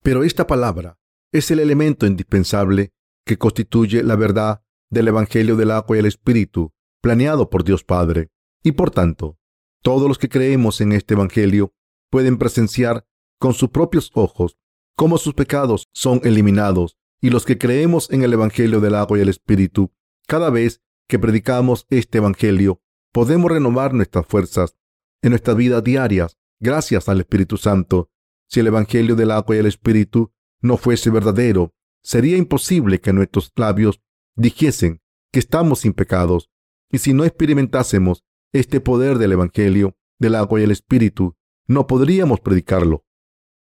Pero 0.03 0.25
esta 0.25 0.47
palabra 0.47 0.99
es 1.33 1.51
el 1.51 1.61
elemento 1.61 2.07
indispensable 2.07 2.93
que 3.25 3.39
constituye 3.39 4.03
la 4.03 4.17
verdad 4.17 4.63
del 4.91 5.09
Evangelio 5.09 5.57
del 5.57 5.71
agua 5.71 5.97
y 5.97 6.01
el 6.01 6.07
Espíritu, 6.07 6.73
planeado 7.01 7.51
por 7.51 7.65
Dios 7.65 7.85
Padre. 7.85 8.31
Y 8.63 8.73
por 8.73 8.91
tanto, 8.91 9.39
todos 9.83 10.09
los 10.09 10.19
que 10.19 10.29
creemos 10.29 10.81
en 10.81 10.93
este 10.93 11.15
Evangelio 11.15 11.75
pueden 12.11 12.39
presenciar 12.39 13.07
con 13.39 13.55
sus 13.55 13.71
propios 13.71 14.11
ojos 14.15 14.59
cómo 14.97 15.17
sus 15.17 15.35
pecados 15.35 15.89
son 15.93 16.21
eliminados 16.25 16.99
y 17.21 17.31
los 17.31 17.45
que 17.45 17.59
creemos 17.59 18.11
en 18.11 18.23
el 18.23 18.33
Evangelio 18.33 18.81
del 18.81 18.95
agua 18.95 19.19
y 19.19 19.23
el 19.23 19.29
Espíritu, 19.29 19.93
cada 20.27 20.51
vez 20.51 20.83
que 21.09 21.19
predicamos 21.19 21.87
este 21.91 22.19
Evangelio, 22.19 22.83
podemos 23.13 23.51
renovar 23.51 23.95
nuestras 23.95 24.27
fuerzas 24.27 24.77
en 25.23 25.31
nuestras 25.31 25.57
vidas 25.57 25.83
diarias 25.85 26.37
gracias 26.61 27.09
al 27.09 27.21
Espíritu 27.21 27.57
Santo. 27.57 28.11
Si 28.49 28.61
el 28.61 28.67
Evangelio 28.67 29.17
del 29.17 29.31
agua 29.31 29.57
y 29.57 29.59
el 29.59 29.67
Espíritu 29.67 30.33
no 30.61 30.77
fuese 30.77 31.11
verdadero, 31.11 31.75
sería 32.03 32.37
imposible 32.37 33.01
que 33.01 33.13
nuestros 33.13 33.53
labios 33.57 34.01
dijesen 34.35 35.01
que 35.33 35.39
estamos 35.39 35.81
sin 35.81 35.93
pecados. 35.93 36.51
Y 36.91 36.99
si 36.99 37.13
no 37.13 37.25
experimentásemos 37.25 38.25
este 38.53 38.81
poder 38.81 39.19
del 39.19 39.33
Evangelio, 39.33 39.97
del 40.19 40.35
agua 40.35 40.61
y 40.61 40.65
el 40.65 40.71
Espíritu, 40.71 41.37
no 41.67 41.87
podríamos 41.87 42.41
predicarlo. 42.41 43.05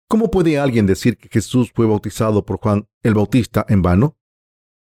¿Cómo 0.08 0.30
puede 0.30 0.58
alguien 0.58 0.86
decir 0.86 1.18
que 1.18 1.28
Jesús 1.28 1.70
fue 1.74 1.86
bautizado 1.86 2.44
por 2.44 2.58
Juan 2.58 2.88
el 3.02 3.14
Bautista 3.14 3.66
en 3.68 3.82
vano? 3.82 4.16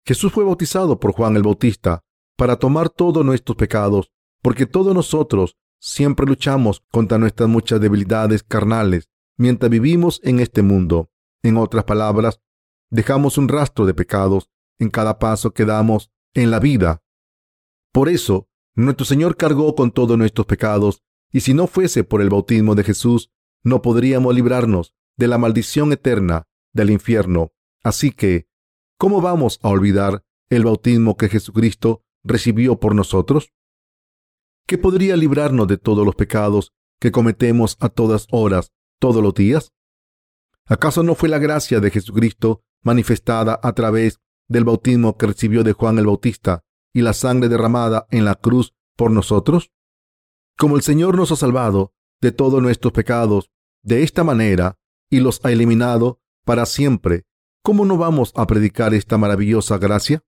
Jesús 0.05 0.31
fue 0.31 0.43
bautizado 0.43 0.99
por 0.99 1.11
Juan 1.13 1.35
el 1.35 1.43
Bautista 1.43 2.03
para 2.35 2.55
tomar 2.55 2.89
todos 2.89 3.23
nuestros 3.23 3.55
pecados, 3.55 4.11
porque 4.41 4.65
todos 4.65 4.95
nosotros 4.95 5.57
siempre 5.79 6.25
luchamos 6.25 6.83
contra 6.91 7.19
nuestras 7.19 7.47
muchas 7.47 7.79
debilidades 7.79 8.41
carnales 8.41 9.09
mientras 9.37 9.69
vivimos 9.69 10.19
en 10.23 10.39
este 10.39 10.63
mundo. 10.63 11.11
En 11.43 11.57
otras 11.57 11.83
palabras, 11.83 12.41
dejamos 12.89 13.37
un 13.37 13.47
rastro 13.47 13.85
de 13.85 13.93
pecados 13.93 14.49
en 14.79 14.89
cada 14.89 15.19
paso 15.19 15.51
que 15.51 15.65
damos 15.65 16.11
en 16.33 16.49
la 16.51 16.59
vida. 16.59 17.03
Por 17.91 18.07
eso, 18.07 18.47
nuestro 18.73 19.05
Señor 19.05 19.35
cargó 19.35 19.75
con 19.75 19.91
todos 19.91 20.17
nuestros 20.17 20.47
pecados, 20.47 21.03
y 21.31 21.41
si 21.41 21.53
no 21.53 21.67
fuese 21.67 22.03
por 22.03 22.21
el 22.21 22.29
bautismo 22.29 22.75
de 22.75 22.83
Jesús, 22.83 23.31
no 23.63 23.81
podríamos 23.81 24.33
librarnos 24.33 24.93
de 25.17 25.27
la 25.27 25.37
maldición 25.37 25.91
eterna 25.91 26.47
del 26.73 26.89
infierno. 26.89 27.51
Así 27.83 28.11
que, 28.11 28.47
¿cómo 28.97 29.21
vamos 29.21 29.59
a 29.61 29.69
olvidar 29.69 30.23
el 30.49 30.63
bautismo 30.63 31.17
que 31.17 31.29
Jesucristo 31.29 32.03
recibió 32.23 32.79
por 32.79 32.95
nosotros? 32.95 33.51
¿Qué 34.67 34.77
podría 34.77 35.17
librarnos 35.17 35.67
de 35.67 35.77
todos 35.77 36.05
los 36.05 36.15
pecados 36.15 36.73
que 36.99 37.11
cometemos 37.11 37.77
a 37.79 37.89
todas 37.89 38.27
horas, 38.31 38.71
todos 38.99 39.21
los 39.21 39.33
días? 39.33 39.73
¿Acaso 40.65 41.03
no 41.03 41.15
fue 41.15 41.27
la 41.27 41.39
gracia 41.39 41.79
de 41.81 41.91
Jesucristo 41.91 42.63
manifestada 42.83 43.59
a 43.61 43.73
través 43.73 44.19
del 44.47 44.63
bautismo 44.63 45.17
que 45.17 45.27
recibió 45.27 45.63
de 45.63 45.73
Juan 45.73 45.97
el 45.97 46.05
Bautista 46.05 46.63
y 46.93 47.01
la 47.01 47.13
sangre 47.13 47.49
derramada 47.49 48.07
en 48.11 48.25
la 48.25 48.35
cruz 48.35 48.73
por 48.95 49.11
nosotros? 49.11 49.71
Como 50.57 50.75
el 50.75 50.81
Señor 50.81 51.15
nos 51.15 51.31
ha 51.31 51.35
salvado 51.35 51.93
de 52.21 52.31
todos 52.31 52.61
nuestros 52.61 52.93
pecados 52.93 53.51
de 53.83 54.03
esta 54.03 54.23
manera 54.23 54.77
y 55.09 55.19
los 55.19 55.43
ha 55.43 55.51
eliminado 55.51 56.21
para 56.45 56.65
siempre, 56.65 57.25
¿cómo 57.63 57.85
no 57.85 57.97
vamos 57.97 58.31
a 58.35 58.47
predicar 58.47 58.93
esta 58.93 59.17
maravillosa 59.17 59.77
gracia? 59.77 60.23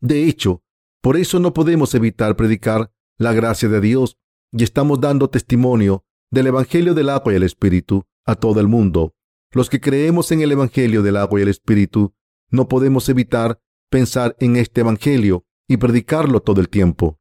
De 0.00 0.24
hecho, 0.28 0.62
por 1.00 1.16
eso 1.16 1.38
no 1.40 1.52
podemos 1.54 1.94
evitar 1.94 2.36
predicar 2.36 2.92
la 3.18 3.32
gracia 3.32 3.68
de 3.68 3.80
Dios 3.80 4.18
y 4.52 4.64
estamos 4.64 5.00
dando 5.00 5.30
testimonio 5.30 6.04
del 6.30 6.48
Evangelio 6.48 6.94
del 6.94 7.08
agua 7.08 7.32
y 7.32 7.36
el 7.36 7.42
Espíritu 7.42 8.06
a 8.24 8.34
todo 8.34 8.60
el 8.60 8.68
mundo. 8.68 9.14
Los 9.52 9.68
que 9.68 9.80
creemos 9.80 10.32
en 10.32 10.40
el 10.40 10.52
Evangelio 10.52 11.02
del 11.02 11.16
agua 11.16 11.38
y 11.40 11.42
el 11.42 11.48
Espíritu 11.48 12.14
no 12.50 12.68
podemos 12.68 13.08
evitar 13.08 13.60
pensar 13.90 14.36
en 14.40 14.56
este 14.56 14.80
Evangelio 14.80 15.46
y 15.72 15.78
predicarlo 15.78 16.40
todo 16.40 16.60
el 16.60 16.68
tiempo. 16.68 17.18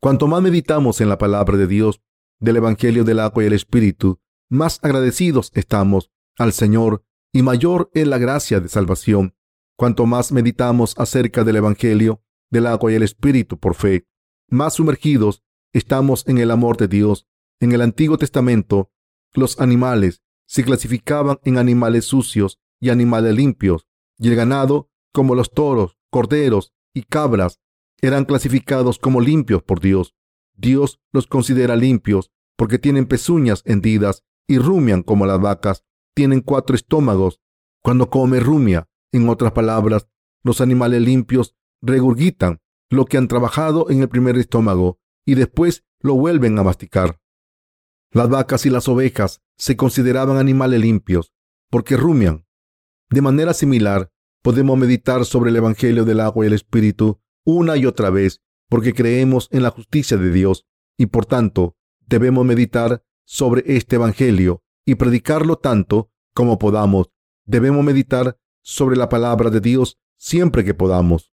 Cuanto 0.00 0.26
más 0.26 0.40
meditamos 0.40 1.02
en 1.02 1.10
la 1.10 1.18
palabra 1.18 1.58
de 1.58 1.66
Dios, 1.66 2.00
del 2.40 2.56
Evangelio 2.56 3.04
del 3.04 3.20
agua 3.20 3.44
y 3.44 3.46
el 3.46 3.52
Espíritu, 3.52 4.20
más 4.48 4.78
agradecidos 4.82 5.52
estamos 5.54 6.10
al 6.38 6.54
Señor 6.54 7.04
y 7.30 7.42
mayor 7.42 7.90
es 7.92 8.06
la 8.06 8.16
gracia 8.16 8.58
de 8.60 8.70
salvación. 8.70 9.36
Cuanto 9.76 10.06
más 10.06 10.32
meditamos 10.32 10.94
acerca 10.96 11.44
del 11.44 11.56
Evangelio, 11.56 12.22
del 12.50 12.66
agua 12.66 12.90
y 12.90 12.94
el 12.94 13.02
Espíritu 13.02 13.58
por 13.58 13.74
fe, 13.74 14.06
más 14.48 14.74
sumergidos 14.74 15.42
estamos 15.74 16.26
en 16.26 16.38
el 16.38 16.50
amor 16.50 16.78
de 16.78 16.88
Dios. 16.88 17.26
En 17.60 17.72
el 17.72 17.82
Antiguo 17.82 18.16
Testamento, 18.16 18.90
los 19.34 19.60
animales 19.60 20.22
se 20.46 20.64
clasificaban 20.64 21.38
en 21.44 21.58
animales 21.58 22.06
sucios 22.06 22.58
y 22.80 22.88
animales 22.88 23.34
limpios, 23.34 23.86
y 24.18 24.28
el 24.28 24.36
ganado, 24.36 24.90
como 25.12 25.34
los 25.34 25.50
toros, 25.50 25.98
corderos 26.10 26.72
y 26.94 27.02
cabras, 27.02 27.60
eran 28.00 28.24
clasificados 28.24 28.98
como 28.98 29.20
limpios 29.20 29.62
por 29.62 29.80
Dios. 29.80 30.14
Dios 30.54 31.00
los 31.12 31.26
considera 31.26 31.76
limpios 31.76 32.30
porque 32.56 32.78
tienen 32.78 33.06
pezuñas 33.06 33.62
hendidas 33.64 34.24
y 34.46 34.58
rumian 34.58 35.02
como 35.02 35.26
las 35.26 35.40
vacas. 35.40 35.84
Tienen 36.14 36.40
cuatro 36.40 36.76
estómagos. 36.76 37.40
Cuando 37.82 38.10
come 38.10 38.40
rumia, 38.40 38.88
en 39.12 39.28
otras 39.28 39.52
palabras, 39.52 40.08
los 40.42 40.60
animales 40.60 41.00
limpios 41.02 41.54
regurgitan 41.80 42.60
lo 42.90 43.06
que 43.06 43.16
han 43.16 43.28
trabajado 43.28 43.90
en 43.90 44.02
el 44.02 44.08
primer 44.08 44.36
estómago 44.36 44.98
y 45.24 45.34
después 45.34 45.84
lo 46.00 46.14
vuelven 46.14 46.58
a 46.58 46.62
masticar. 46.62 47.20
Las 48.10 48.28
vacas 48.28 48.66
y 48.66 48.70
las 48.70 48.88
ovejas 48.88 49.40
se 49.56 49.76
consideraban 49.76 50.36
animales 50.36 50.80
limpios 50.80 51.32
porque 51.70 51.96
rumian. 51.96 52.46
De 53.08 53.22
manera 53.22 53.54
similar, 53.54 54.10
podemos 54.42 54.76
meditar 54.76 55.24
sobre 55.24 55.50
el 55.50 55.56
Evangelio 55.56 56.04
del 56.04 56.20
agua 56.20 56.44
y 56.44 56.48
el 56.48 56.52
Espíritu 56.52 57.20
una 57.44 57.76
y 57.76 57.86
otra 57.86 58.10
vez 58.10 58.40
porque 58.68 58.92
creemos 58.92 59.48
en 59.52 59.62
la 59.62 59.70
justicia 59.70 60.16
de 60.16 60.30
Dios 60.30 60.66
y 60.98 61.06
por 61.06 61.26
tanto 61.26 61.76
debemos 62.00 62.44
meditar 62.44 63.04
sobre 63.24 63.62
este 63.76 63.96
Evangelio 63.96 64.62
y 64.84 64.96
predicarlo 64.96 65.56
tanto 65.56 66.10
como 66.34 66.58
podamos. 66.58 67.10
Debemos 67.44 67.84
meditar 67.84 68.36
sobre 68.62 68.96
la 68.96 69.08
palabra 69.08 69.50
de 69.50 69.60
Dios 69.60 69.98
siempre 70.16 70.64
que 70.64 70.74
podamos. 70.74 71.32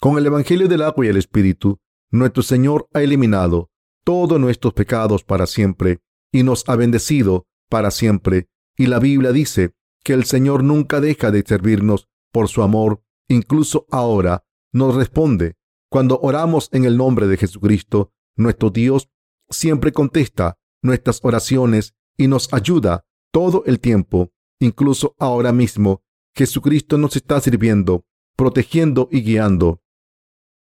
Con 0.00 0.18
el 0.18 0.26
Evangelio 0.26 0.68
del 0.68 0.82
agua 0.82 1.06
y 1.06 1.08
el 1.08 1.16
Espíritu, 1.16 1.80
nuestro 2.10 2.42
Señor 2.42 2.88
ha 2.94 3.02
eliminado 3.02 3.70
todos 4.04 4.38
nuestros 4.40 4.72
pecados 4.72 5.24
para 5.24 5.46
siempre 5.46 6.00
y 6.32 6.42
nos 6.42 6.68
ha 6.68 6.76
bendecido 6.76 7.46
para 7.68 7.90
siempre. 7.90 8.48
Y 8.76 8.86
la 8.86 9.00
Biblia 9.00 9.32
dice 9.32 9.74
que 10.02 10.12
el 10.12 10.24
Señor 10.24 10.64
nunca 10.64 11.00
deja 11.00 11.30
de 11.30 11.44
servirnos 11.46 12.08
por 12.32 12.48
su 12.48 12.62
amor, 12.62 13.02
incluso 13.28 13.86
ahora 13.90 14.44
nos 14.72 14.94
responde. 14.94 15.56
Cuando 15.90 16.20
oramos 16.20 16.68
en 16.72 16.84
el 16.84 16.96
nombre 16.96 17.26
de 17.26 17.36
Jesucristo, 17.36 18.12
nuestro 18.36 18.70
Dios 18.70 19.10
siempre 19.48 19.92
contesta 19.92 20.58
nuestras 20.82 21.20
oraciones 21.22 21.94
y 22.16 22.28
nos 22.28 22.52
ayuda 22.52 23.06
todo 23.32 23.62
el 23.66 23.80
tiempo, 23.80 24.32
incluso 24.60 25.14
ahora 25.18 25.52
mismo. 25.52 26.02
Jesucristo 26.34 26.98
nos 26.98 27.16
está 27.16 27.40
sirviendo, 27.40 28.04
protegiendo 28.36 29.08
y 29.10 29.22
guiando. 29.22 29.82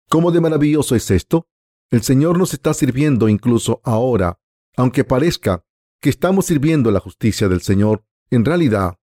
¿Cómo 0.10 0.32
de 0.32 0.42
maravilloso 0.42 0.96
es 0.96 1.10
esto? 1.10 1.48
El 1.90 2.02
Señor 2.02 2.38
nos 2.38 2.54
está 2.54 2.74
sirviendo 2.74 3.30
incluso 3.30 3.82
ahora, 3.84 4.40
aunque 4.76 5.04
parezca 5.04 5.64
que 6.02 6.10
estamos 6.10 6.48
sirviendo 6.48 6.92
la 6.92 7.00
justicia 7.00 7.48
del 7.48 7.62
Señor. 7.62 8.04
En 8.30 8.46
realidad, 8.46 8.98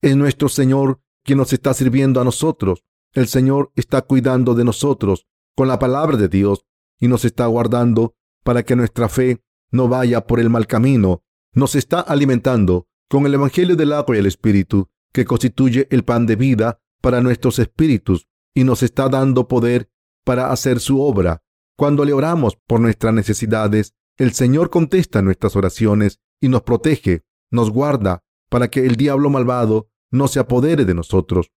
es 0.00 0.16
nuestro 0.16 0.48
Señor 0.48 1.00
quien 1.24 1.38
nos 1.38 1.52
está 1.52 1.74
sirviendo 1.74 2.20
a 2.20 2.24
nosotros. 2.24 2.84
El 3.12 3.26
Señor 3.26 3.72
está 3.74 4.02
cuidando 4.02 4.54
de 4.54 4.64
nosotros 4.64 5.26
con 5.54 5.68
la 5.68 5.78
palabra 5.78 6.16
de 6.16 6.28
Dios 6.28 6.64
y 7.00 7.08
nos 7.08 7.24
está 7.24 7.46
guardando 7.46 8.14
para 8.44 8.62
que 8.62 8.76
nuestra 8.76 9.08
fe 9.08 9.42
no 9.70 9.88
vaya 9.88 10.26
por 10.26 10.40
el 10.40 10.50
mal 10.50 10.66
camino. 10.66 11.22
Nos 11.52 11.74
está 11.74 12.00
alimentando 12.00 12.86
con 13.08 13.26
el 13.26 13.34
Evangelio 13.34 13.76
del 13.76 13.92
agua 13.92 14.16
y 14.16 14.18
el 14.20 14.26
Espíritu, 14.26 14.88
que 15.12 15.24
constituye 15.24 15.88
el 15.90 16.04
pan 16.04 16.26
de 16.26 16.36
vida 16.36 16.80
para 17.00 17.20
nuestros 17.20 17.58
espíritus, 17.58 18.28
y 18.54 18.64
nos 18.64 18.82
está 18.82 19.08
dando 19.08 19.48
poder 19.48 19.90
para 20.24 20.52
hacer 20.52 20.80
su 20.80 21.00
obra. 21.00 21.42
Cuando 21.76 22.04
le 22.04 22.12
oramos 22.12 22.56
por 22.66 22.80
nuestras 22.80 23.14
necesidades, 23.14 23.94
el 24.16 24.32
Señor 24.32 24.68
contesta 24.68 25.22
nuestras 25.22 25.56
oraciones 25.56 26.20
y 26.40 26.48
nos 26.48 26.62
protege, 26.62 27.22
nos 27.50 27.70
guarda, 27.70 28.24
para 28.48 28.68
que 28.68 28.86
el 28.86 28.96
diablo 28.96 29.30
malvado 29.30 29.88
no 30.10 30.28
se 30.28 30.40
apodere 30.40 30.84
de 30.84 30.94
nosotros. 30.94 31.50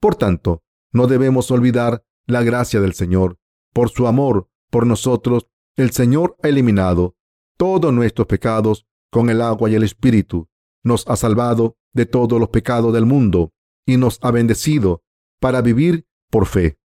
Por 0.00 0.16
tanto, 0.16 0.62
no 0.92 1.06
debemos 1.06 1.50
olvidar 1.50 2.04
la 2.26 2.42
gracia 2.42 2.80
del 2.80 2.94
Señor. 2.94 3.38
Por 3.72 3.90
su 3.90 4.06
amor 4.06 4.48
por 4.70 4.86
nosotros, 4.86 5.48
el 5.76 5.92
Señor 5.92 6.36
ha 6.42 6.48
eliminado 6.48 7.16
todos 7.56 7.92
nuestros 7.92 8.26
pecados 8.26 8.86
con 9.10 9.30
el 9.30 9.40
agua 9.40 9.70
y 9.70 9.74
el 9.74 9.82
Espíritu. 9.82 10.48
Nos 10.82 11.06
ha 11.06 11.16
salvado 11.16 11.76
de 11.92 12.06
todos 12.06 12.40
los 12.40 12.48
pecados 12.48 12.92
del 12.92 13.06
mundo 13.06 13.52
y 13.86 13.96
nos 13.96 14.18
ha 14.22 14.30
bendecido 14.30 15.02
para 15.40 15.62
vivir 15.62 16.06
por 16.30 16.46
fe. 16.46 16.78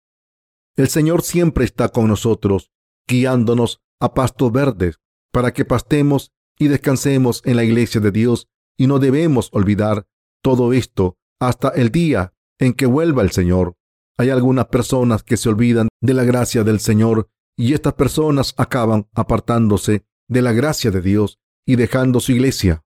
El 0.76 0.88
Señor 0.88 1.22
siempre 1.22 1.64
está 1.64 1.88
con 1.88 2.08
nosotros, 2.08 2.70
guiándonos 3.06 3.80
a 4.00 4.12
pastos 4.12 4.52
verdes, 4.52 5.00
para 5.32 5.52
que 5.52 5.64
pastemos 5.64 6.32
y 6.58 6.68
descansemos 6.68 7.42
en 7.44 7.56
la 7.56 7.64
iglesia 7.64 8.00
de 8.00 8.10
Dios, 8.10 8.48
y 8.76 8.86
no 8.86 8.98
debemos 8.98 9.48
olvidar 9.52 10.06
todo 10.42 10.72
esto 10.72 11.18
hasta 11.40 11.68
el 11.70 11.90
día 11.90 12.34
en 12.58 12.72
que 12.72 12.86
vuelva 12.86 13.22
el 13.22 13.30
Señor. 13.30 13.76
Hay 14.18 14.30
algunas 14.30 14.66
personas 14.66 15.22
que 15.22 15.36
se 15.36 15.48
olvidan 15.48 15.88
de 16.00 16.14
la 16.14 16.24
gracia 16.24 16.64
del 16.64 16.80
Señor 16.80 17.28
y 17.56 17.74
estas 17.74 17.94
personas 17.94 18.54
acaban 18.56 19.08
apartándose 19.14 20.04
de 20.28 20.42
la 20.42 20.52
gracia 20.52 20.90
de 20.90 21.00
Dios 21.00 21.38
y 21.66 21.76
dejando 21.76 22.20
su 22.20 22.32
iglesia. 22.32 22.84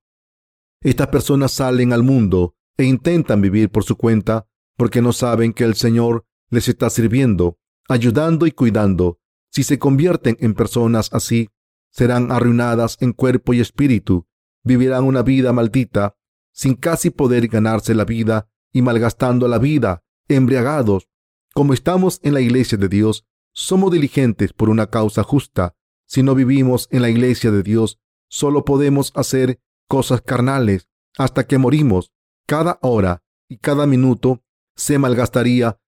Estas 0.82 1.08
personas 1.08 1.52
salen 1.52 1.92
al 1.92 2.02
mundo 2.02 2.54
e 2.76 2.84
intentan 2.84 3.40
vivir 3.40 3.70
por 3.70 3.84
su 3.84 3.96
cuenta 3.96 4.46
porque 4.76 5.02
no 5.02 5.12
saben 5.12 5.52
que 5.52 5.64
el 5.64 5.74
Señor 5.74 6.24
les 6.48 6.68
está 6.68 6.88
sirviendo, 6.88 7.58
ayudando 7.88 8.46
y 8.46 8.52
cuidando. 8.52 9.18
Si 9.52 9.62
se 9.62 9.78
convierten 9.78 10.36
en 10.40 10.54
personas 10.54 11.10
así, 11.12 11.50
serán 11.90 12.32
arruinadas 12.32 12.96
en 13.00 13.12
cuerpo 13.12 13.52
y 13.52 13.60
espíritu, 13.60 14.26
vivirán 14.62 15.04
una 15.04 15.22
vida 15.22 15.52
maldita, 15.52 16.16
sin 16.52 16.74
casi 16.74 17.10
poder 17.10 17.48
ganarse 17.48 17.94
la 17.94 18.04
vida 18.04 18.48
y 18.72 18.82
malgastando 18.82 19.48
la 19.48 19.58
vida, 19.58 20.02
embriagados. 20.28 21.08
Como 21.54 21.74
estamos 21.74 22.20
en 22.22 22.34
la 22.34 22.40
iglesia 22.40 22.78
de 22.78 22.88
Dios, 22.88 23.26
somos 23.52 23.92
diligentes 23.92 24.52
por 24.52 24.68
una 24.70 24.88
causa 24.88 25.22
justa. 25.22 25.74
Si 26.06 26.22
no 26.22 26.34
vivimos 26.34 26.88
en 26.90 27.02
la 27.02 27.10
iglesia 27.10 27.50
de 27.50 27.62
Dios, 27.62 27.98
solo 28.28 28.64
podemos 28.64 29.12
hacer 29.14 29.60
cosas 29.88 30.22
carnales 30.22 30.88
hasta 31.18 31.46
que 31.46 31.58
morimos. 31.58 32.12
Cada 32.46 32.78
hora 32.82 33.22
y 33.48 33.58
cada 33.58 33.86
minuto 33.86 34.42
se 34.76 34.98
malgastaría 34.98 35.78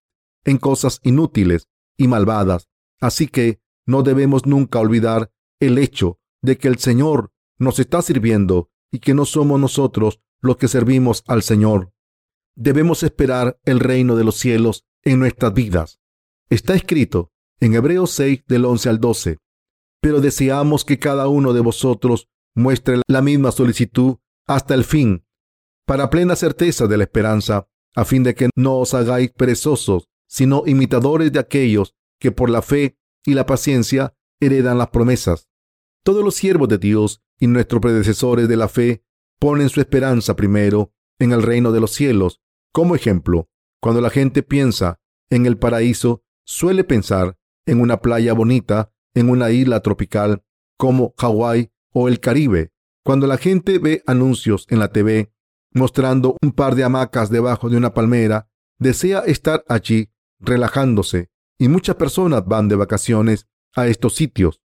en 0.45 0.57
cosas 0.57 0.99
inútiles 1.03 1.67
y 1.97 2.07
malvadas. 2.07 2.69
Así 2.99 3.27
que 3.27 3.61
no 3.85 4.03
debemos 4.03 4.45
nunca 4.45 4.79
olvidar 4.79 5.31
el 5.59 5.77
hecho 5.77 6.19
de 6.41 6.57
que 6.57 6.67
el 6.67 6.77
Señor 6.77 7.32
nos 7.59 7.79
está 7.79 8.01
sirviendo 8.01 8.69
y 8.91 8.99
que 8.99 9.13
no 9.13 9.25
somos 9.25 9.59
nosotros 9.59 10.21
los 10.41 10.57
que 10.57 10.67
servimos 10.67 11.23
al 11.27 11.43
Señor. 11.43 11.93
Debemos 12.55 13.03
esperar 13.03 13.59
el 13.65 13.79
reino 13.79 14.15
de 14.15 14.23
los 14.23 14.35
cielos 14.35 14.85
en 15.03 15.19
nuestras 15.19 15.53
vidas. 15.53 15.99
Está 16.49 16.75
escrito 16.75 17.31
en 17.59 17.73
Hebreos 17.73 18.11
6 18.11 18.43
del 18.47 18.65
11 18.65 18.89
al 18.89 18.99
12. 18.99 19.37
Pero 20.01 20.21
deseamos 20.21 20.85
que 20.85 20.99
cada 20.99 21.27
uno 21.27 21.53
de 21.53 21.61
vosotros 21.61 22.29
muestre 22.55 23.01
la 23.07 23.21
misma 23.21 23.51
solicitud 23.51 24.17
hasta 24.45 24.73
el 24.73 24.83
fin, 24.83 25.25
para 25.85 26.09
plena 26.09 26.35
certeza 26.35 26.87
de 26.87 26.97
la 26.97 27.03
esperanza, 27.03 27.67
a 27.95 28.05
fin 28.05 28.23
de 28.23 28.35
que 28.35 28.49
no 28.55 28.77
os 28.77 28.93
hagáis 28.93 29.31
perezosos, 29.31 30.07
sino 30.27 30.63
imitadores 30.65 31.31
de 31.31 31.39
aquellos 31.39 31.95
que 32.19 32.31
por 32.31 32.49
la 32.49 32.61
fe 32.61 32.97
y 33.25 33.33
la 33.33 33.45
paciencia 33.45 34.15
heredan 34.39 34.77
las 34.77 34.89
promesas. 34.89 35.49
Todos 36.03 36.23
los 36.23 36.35
siervos 36.35 36.67
de 36.67 36.77
Dios 36.77 37.23
y 37.39 37.47
nuestros 37.47 37.81
predecesores 37.81 38.49
de 38.49 38.57
la 38.57 38.67
fe 38.67 39.05
ponen 39.39 39.69
su 39.69 39.79
esperanza 39.79 40.35
primero 40.35 40.93
en 41.17 41.31
el 41.31 41.41
reino 41.41 41.71
de 41.71 41.79
los 41.79 41.91
cielos. 41.91 42.41
Como 42.73 42.95
ejemplo, 42.95 43.49
cuando 43.79 44.01
la 44.01 44.09
gente 44.09 44.43
piensa 44.43 44.99
en 45.29 45.45
el 45.45 45.57
paraíso, 45.57 46.23
suele 46.45 46.83
pensar 46.83 47.37
en 47.65 47.79
una 47.79 48.01
playa 48.01 48.33
bonita, 48.33 48.91
en 49.13 49.29
una 49.29 49.51
isla 49.51 49.79
tropical 49.79 50.43
como 50.77 51.13
Hawái 51.17 51.71
o 51.93 52.09
el 52.09 52.19
Caribe. 52.19 52.73
Cuando 53.05 53.25
la 53.25 53.37
gente 53.37 53.79
ve 53.79 54.03
anuncios 54.05 54.65
en 54.69 54.79
la 54.79 54.91
TV 54.91 55.31
mostrando 55.73 56.37
un 56.41 56.51
par 56.51 56.75
de 56.75 56.83
hamacas 56.83 57.29
debajo 57.29 57.69
de 57.69 57.77
una 57.77 57.93
palmera, 57.93 58.49
desea 58.77 59.19
estar 59.19 59.63
allí 59.67 60.11
relajándose 60.39 61.29
y 61.57 61.69
muchas 61.69 61.95
personas 61.95 62.45
van 62.45 62.67
de 62.67 62.75
vacaciones 62.75 63.47
a 63.75 63.87
estos 63.87 64.15
sitios. 64.15 64.62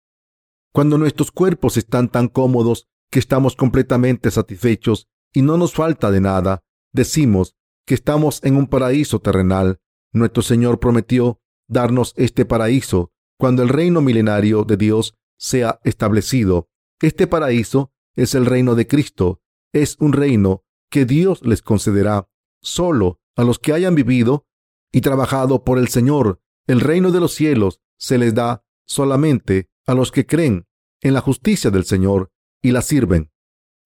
Cuando 0.72 0.98
nuestros 0.98 1.30
cuerpos 1.32 1.76
están 1.76 2.08
tan 2.08 2.28
cómodos 2.28 2.88
que 3.10 3.18
estamos 3.18 3.56
completamente 3.56 4.30
satisfechos 4.30 5.08
y 5.32 5.42
no 5.42 5.56
nos 5.56 5.72
falta 5.72 6.10
de 6.10 6.20
nada, 6.20 6.62
decimos 6.92 7.56
que 7.86 7.94
estamos 7.94 8.40
en 8.44 8.56
un 8.56 8.66
paraíso 8.66 9.20
terrenal. 9.20 9.80
Nuestro 10.12 10.42
Señor 10.42 10.78
prometió 10.78 11.40
darnos 11.68 12.12
este 12.16 12.44
paraíso 12.44 13.12
cuando 13.38 13.62
el 13.62 13.68
reino 13.68 14.00
milenario 14.00 14.64
de 14.64 14.76
Dios 14.76 15.14
sea 15.38 15.80
establecido. 15.84 16.68
Este 17.00 17.26
paraíso 17.26 17.92
es 18.16 18.34
el 18.34 18.46
reino 18.46 18.74
de 18.74 18.86
Cristo. 18.86 19.40
Es 19.72 19.96
un 20.00 20.12
reino 20.12 20.64
que 20.90 21.04
Dios 21.04 21.40
les 21.44 21.62
concederá 21.62 22.28
solo 22.60 23.20
a 23.36 23.44
los 23.44 23.58
que 23.58 23.72
hayan 23.72 23.94
vivido 23.94 24.46
y 24.92 25.00
trabajado 25.00 25.64
por 25.64 25.78
el 25.78 25.88
Señor. 25.88 26.40
El 26.66 26.80
reino 26.80 27.12
de 27.12 27.20
los 27.20 27.34
cielos 27.34 27.80
se 27.98 28.18
les 28.18 28.34
da 28.34 28.64
solamente 28.86 29.70
a 29.88 29.94
los 29.94 30.12
que 30.12 30.26
creen 30.26 30.66
en 31.00 31.14
la 31.14 31.22
justicia 31.22 31.70
del 31.70 31.84
Señor 31.84 32.30
y 32.62 32.72
la 32.72 32.82
sirven. 32.82 33.32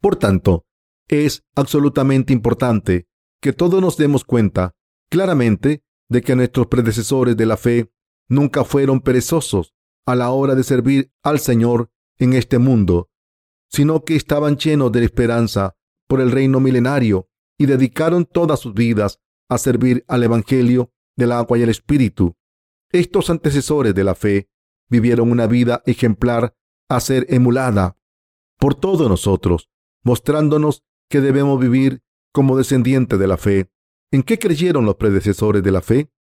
Por 0.00 0.16
tanto, 0.16 0.66
es 1.08 1.44
absolutamente 1.54 2.32
importante 2.32 3.06
que 3.40 3.52
todos 3.52 3.80
nos 3.80 3.96
demos 3.96 4.24
cuenta 4.24 4.74
claramente 5.08 5.84
de 6.08 6.20
que 6.20 6.34
nuestros 6.34 6.66
predecesores 6.66 7.36
de 7.36 7.46
la 7.46 7.56
fe 7.56 7.92
nunca 8.28 8.64
fueron 8.64 9.00
perezosos 9.00 9.74
a 10.04 10.16
la 10.16 10.30
hora 10.30 10.56
de 10.56 10.64
servir 10.64 11.12
al 11.22 11.38
Señor 11.38 11.90
en 12.18 12.32
este 12.32 12.58
mundo, 12.58 13.08
sino 13.70 14.02
que 14.04 14.16
estaban 14.16 14.56
llenos 14.56 14.90
de 14.90 15.04
esperanza 15.04 15.76
por 16.08 16.20
el 16.20 16.32
reino 16.32 16.58
milenario 16.58 17.28
y 17.56 17.66
dedicaron 17.66 18.24
todas 18.24 18.58
sus 18.58 18.74
vidas 18.74 19.20
a 19.48 19.56
servir 19.56 20.04
al 20.08 20.24
Evangelio 20.24 20.92
del 21.16 21.30
agua 21.30 21.58
y 21.58 21.62
el 21.62 21.68
Espíritu. 21.68 22.34
Estos 22.90 23.30
antecesores 23.30 23.94
de 23.94 24.02
la 24.02 24.16
fe 24.16 24.48
vivieron 24.92 25.30
una 25.30 25.46
vida 25.46 25.82
ejemplar 25.86 26.54
a 26.90 27.00
ser 27.00 27.24
emulada 27.30 27.96
por 28.58 28.74
todos 28.74 29.08
nosotros, 29.08 29.70
mostrándonos 30.04 30.84
que 31.08 31.22
debemos 31.22 31.58
vivir 31.58 32.02
como 32.30 32.58
descendientes 32.58 33.18
de 33.18 33.26
la 33.26 33.38
fe. 33.38 33.70
¿En 34.10 34.22
qué 34.22 34.38
creyeron 34.38 34.84
los 34.84 34.96
predecesores 34.96 35.62
de 35.62 35.72
la 35.72 35.80
fe? 35.80 36.12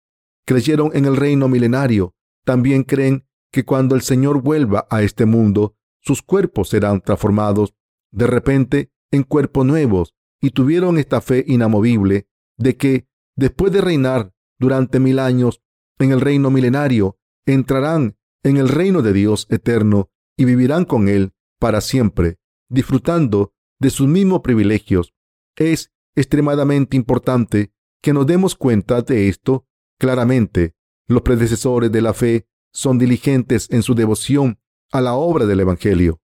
Creyeron 0.45 0.91
en 0.93 1.03
el 1.03 1.17
reino 1.17 1.49
milenario. 1.49 2.15
También 2.45 2.83
creen 2.83 3.27
que 3.51 3.65
cuando 3.65 3.93
el 3.93 4.03
Señor 4.03 4.41
vuelva 4.41 4.87
a 4.89 5.01
este 5.01 5.25
mundo, 5.25 5.75
sus 5.99 6.21
cuerpos 6.21 6.69
serán 6.69 7.01
transformados 7.01 7.75
de 8.11 8.25
repente 8.25 8.93
en 9.11 9.23
cuerpos 9.23 9.65
nuevos 9.65 10.15
y 10.39 10.51
tuvieron 10.51 10.97
esta 10.97 11.19
fe 11.19 11.43
inamovible 11.45 12.29
de 12.57 12.77
que, 12.77 13.05
después 13.35 13.73
de 13.73 13.81
reinar 13.81 14.33
durante 14.57 15.01
mil 15.01 15.19
años 15.19 15.61
en 15.99 16.13
el 16.13 16.21
reino 16.21 16.49
milenario, 16.49 17.19
entrarán 17.45 18.15
en 18.43 18.57
el 18.57 18.69
reino 18.69 19.01
de 19.01 19.13
Dios 19.13 19.47
eterno 19.49 20.09
y 20.37 20.45
vivirán 20.45 20.85
con 20.85 21.07
Él 21.07 21.33
para 21.59 21.81
siempre, 21.81 22.39
disfrutando 22.69 23.53
de 23.79 23.89
sus 23.89 24.07
mismos 24.07 24.41
privilegios. 24.41 25.13
Es 25.55 25.91
extremadamente 26.15 26.97
importante 26.97 27.71
que 28.01 28.13
nos 28.13 28.25
demos 28.25 28.55
cuenta 28.55 29.01
de 29.01 29.29
esto 29.29 29.67
claramente. 29.99 30.75
Los 31.07 31.21
predecesores 31.21 31.91
de 31.91 32.01
la 32.01 32.13
fe 32.13 32.47
son 32.73 32.97
diligentes 32.97 33.67
en 33.69 33.83
su 33.83 33.95
devoción 33.95 34.59
a 34.91 35.01
la 35.01 35.13
obra 35.13 35.45
del 35.45 35.59
Evangelio. 35.59 36.21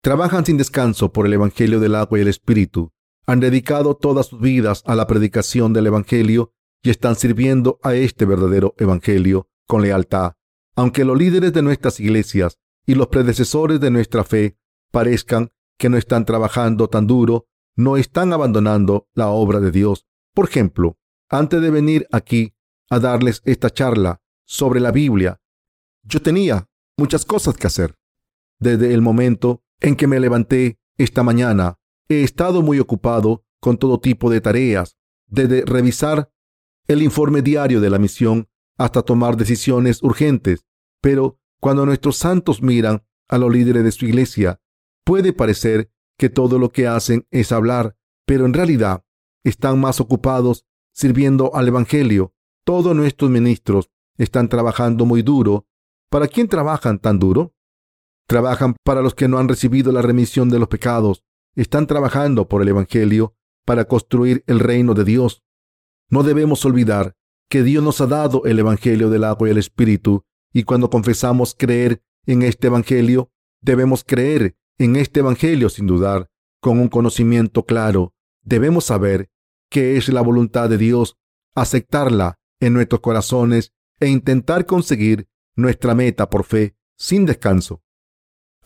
Trabajan 0.00 0.44
sin 0.44 0.56
descanso 0.56 1.12
por 1.12 1.26
el 1.26 1.32
Evangelio 1.34 1.80
del 1.80 1.94
agua 1.94 2.18
y 2.18 2.22
el 2.22 2.28
Espíritu. 2.28 2.92
Han 3.26 3.40
dedicado 3.40 3.96
todas 3.96 4.26
sus 4.26 4.40
vidas 4.40 4.82
a 4.86 4.94
la 4.94 5.06
predicación 5.06 5.72
del 5.72 5.86
Evangelio 5.86 6.52
y 6.82 6.90
están 6.90 7.16
sirviendo 7.16 7.78
a 7.82 7.94
este 7.94 8.26
verdadero 8.26 8.74
Evangelio 8.78 9.48
con 9.66 9.82
lealtad. 9.82 10.34
Aunque 10.76 11.04
los 11.04 11.16
líderes 11.16 11.52
de 11.52 11.62
nuestras 11.62 12.00
iglesias 12.00 12.58
y 12.86 12.94
los 12.94 13.08
predecesores 13.08 13.80
de 13.80 13.90
nuestra 13.90 14.24
fe 14.24 14.58
parezcan 14.90 15.50
que 15.78 15.88
no 15.88 15.96
están 15.96 16.24
trabajando 16.24 16.88
tan 16.88 17.06
duro, 17.06 17.46
no 17.76 17.96
están 17.96 18.32
abandonando 18.32 19.08
la 19.14 19.28
obra 19.28 19.60
de 19.60 19.70
Dios. 19.70 20.06
Por 20.34 20.48
ejemplo, 20.48 20.98
antes 21.28 21.60
de 21.60 21.70
venir 21.70 22.06
aquí 22.12 22.54
a 22.90 22.98
darles 22.98 23.42
esta 23.44 23.70
charla 23.70 24.20
sobre 24.44 24.80
la 24.80 24.92
Biblia, 24.92 25.40
yo 26.02 26.20
tenía 26.20 26.68
muchas 26.96 27.24
cosas 27.24 27.56
que 27.56 27.66
hacer. 27.66 27.96
Desde 28.58 28.94
el 28.94 29.00
momento 29.00 29.62
en 29.80 29.96
que 29.96 30.06
me 30.06 30.20
levanté 30.20 30.78
esta 30.96 31.22
mañana, 31.22 31.78
he 32.08 32.22
estado 32.22 32.62
muy 32.62 32.78
ocupado 32.78 33.44
con 33.60 33.78
todo 33.78 33.98
tipo 33.98 34.30
de 34.30 34.40
tareas, 34.40 34.96
desde 35.26 35.64
revisar 35.64 36.30
el 36.86 37.02
informe 37.02 37.42
diario 37.42 37.80
de 37.80 37.90
la 37.90 37.98
misión 37.98 38.48
hasta 38.76 39.02
tomar 39.02 39.36
decisiones 39.36 40.02
urgentes. 40.02 40.64
Pero 41.00 41.38
cuando 41.60 41.86
nuestros 41.86 42.16
santos 42.16 42.62
miran 42.62 43.04
a 43.28 43.38
los 43.38 43.52
líderes 43.52 43.84
de 43.84 43.92
su 43.92 44.06
iglesia, 44.06 44.60
puede 45.04 45.32
parecer 45.32 45.90
que 46.18 46.28
todo 46.28 46.58
lo 46.58 46.70
que 46.70 46.86
hacen 46.86 47.26
es 47.30 47.52
hablar, 47.52 47.96
pero 48.26 48.46
en 48.46 48.54
realidad 48.54 49.04
están 49.44 49.80
más 49.80 50.00
ocupados 50.00 50.66
sirviendo 50.92 51.54
al 51.54 51.68
Evangelio. 51.68 52.32
Todos 52.64 52.94
nuestros 52.94 53.30
ministros 53.30 53.90
están 54.16 54.48
trabajando 54.48 55.04
muy 55.04 55.22
duro. 55.22 55.66
¿Para 56.08 56.28
quién 56.28 56.48
trabajan 56.48 56.98
tan 56.98 57.18
duro? 57.18 57.54
Trabajan 58.26 58.76
para 58.84 59.02
los 59.02 59.14
que 59.14 59.28
no 59.28 59.38
han 59.38 59.48
recibido 59.48 59.92
la 59.92 60.02
remisión 60.02 60.48
de 60.48 60.58
los 60.58 60.68
pecados. 60.68 61.24
Están 61.56 61.86
trabajando 61.86 62.48
por 62.48 62.62
el 62.62 62.68
Evangelio 62.68 63.34
para 63.64 63.84
construir 63.84 64.44
el 64.46 64.60
reino 64.60 64.94
de 64.94 65.04
Dios. 65.04 65.42
No 66.08 66.22
debemos 66.22 66.64
olvidar 66.64 67.16
que 67.48 67.62
Dios 67.62 67.82
nos 67.82 68.00
ha 68.00 68.06
dado 68.06 68.44
el 68.44 68.58
Evangelio 68.58 69.10
del 69.10 69.24
agua 69.24 69.48
y 69.48 69.50
el 69.52 69.58
Espíritu 69.58 70.24
Y 70.52 70.62
cuando 70.62 70.88
confesamos 70.88 71.54
creer 71.54 72.02
en 72.26 72.42
este 72.42 72.68
Evangelio, 72.68 73.30
debemos 73.60 74.04
creer 74.04 74.56
en 74.78 74.96
este 74.96 75.20
Evangelio 75.20 75.68
sin 75.68 75.86
dudar, 75.86 76.30
con 76.60 76.78
un 76.78 76.88
conocimiento 76.88 77.64
claro. 77.64 78.14
Debemos 78.42 78.84
saber 78.84 79.30
qué 79.68 79.96
es 79.96 80.08
la 80.08 80.20
voluntad 80.20 80.68
de 80.68 80.78
Dios, 80.78 81.16
aceptarla 81.54 82.38
en 82.60 82.72
nuestros 82.72 83.00
corazones 83.00 83.72
e 84.00 84.08
intentar 84.08 84.64
conseguir 84.66 85.28
nuestra 85.56 85.94
meta 85.94 86.30
por 86.30 86.44
fe 86.44 86.76
sin 86.96 87.26
descanso. 87.26 87.82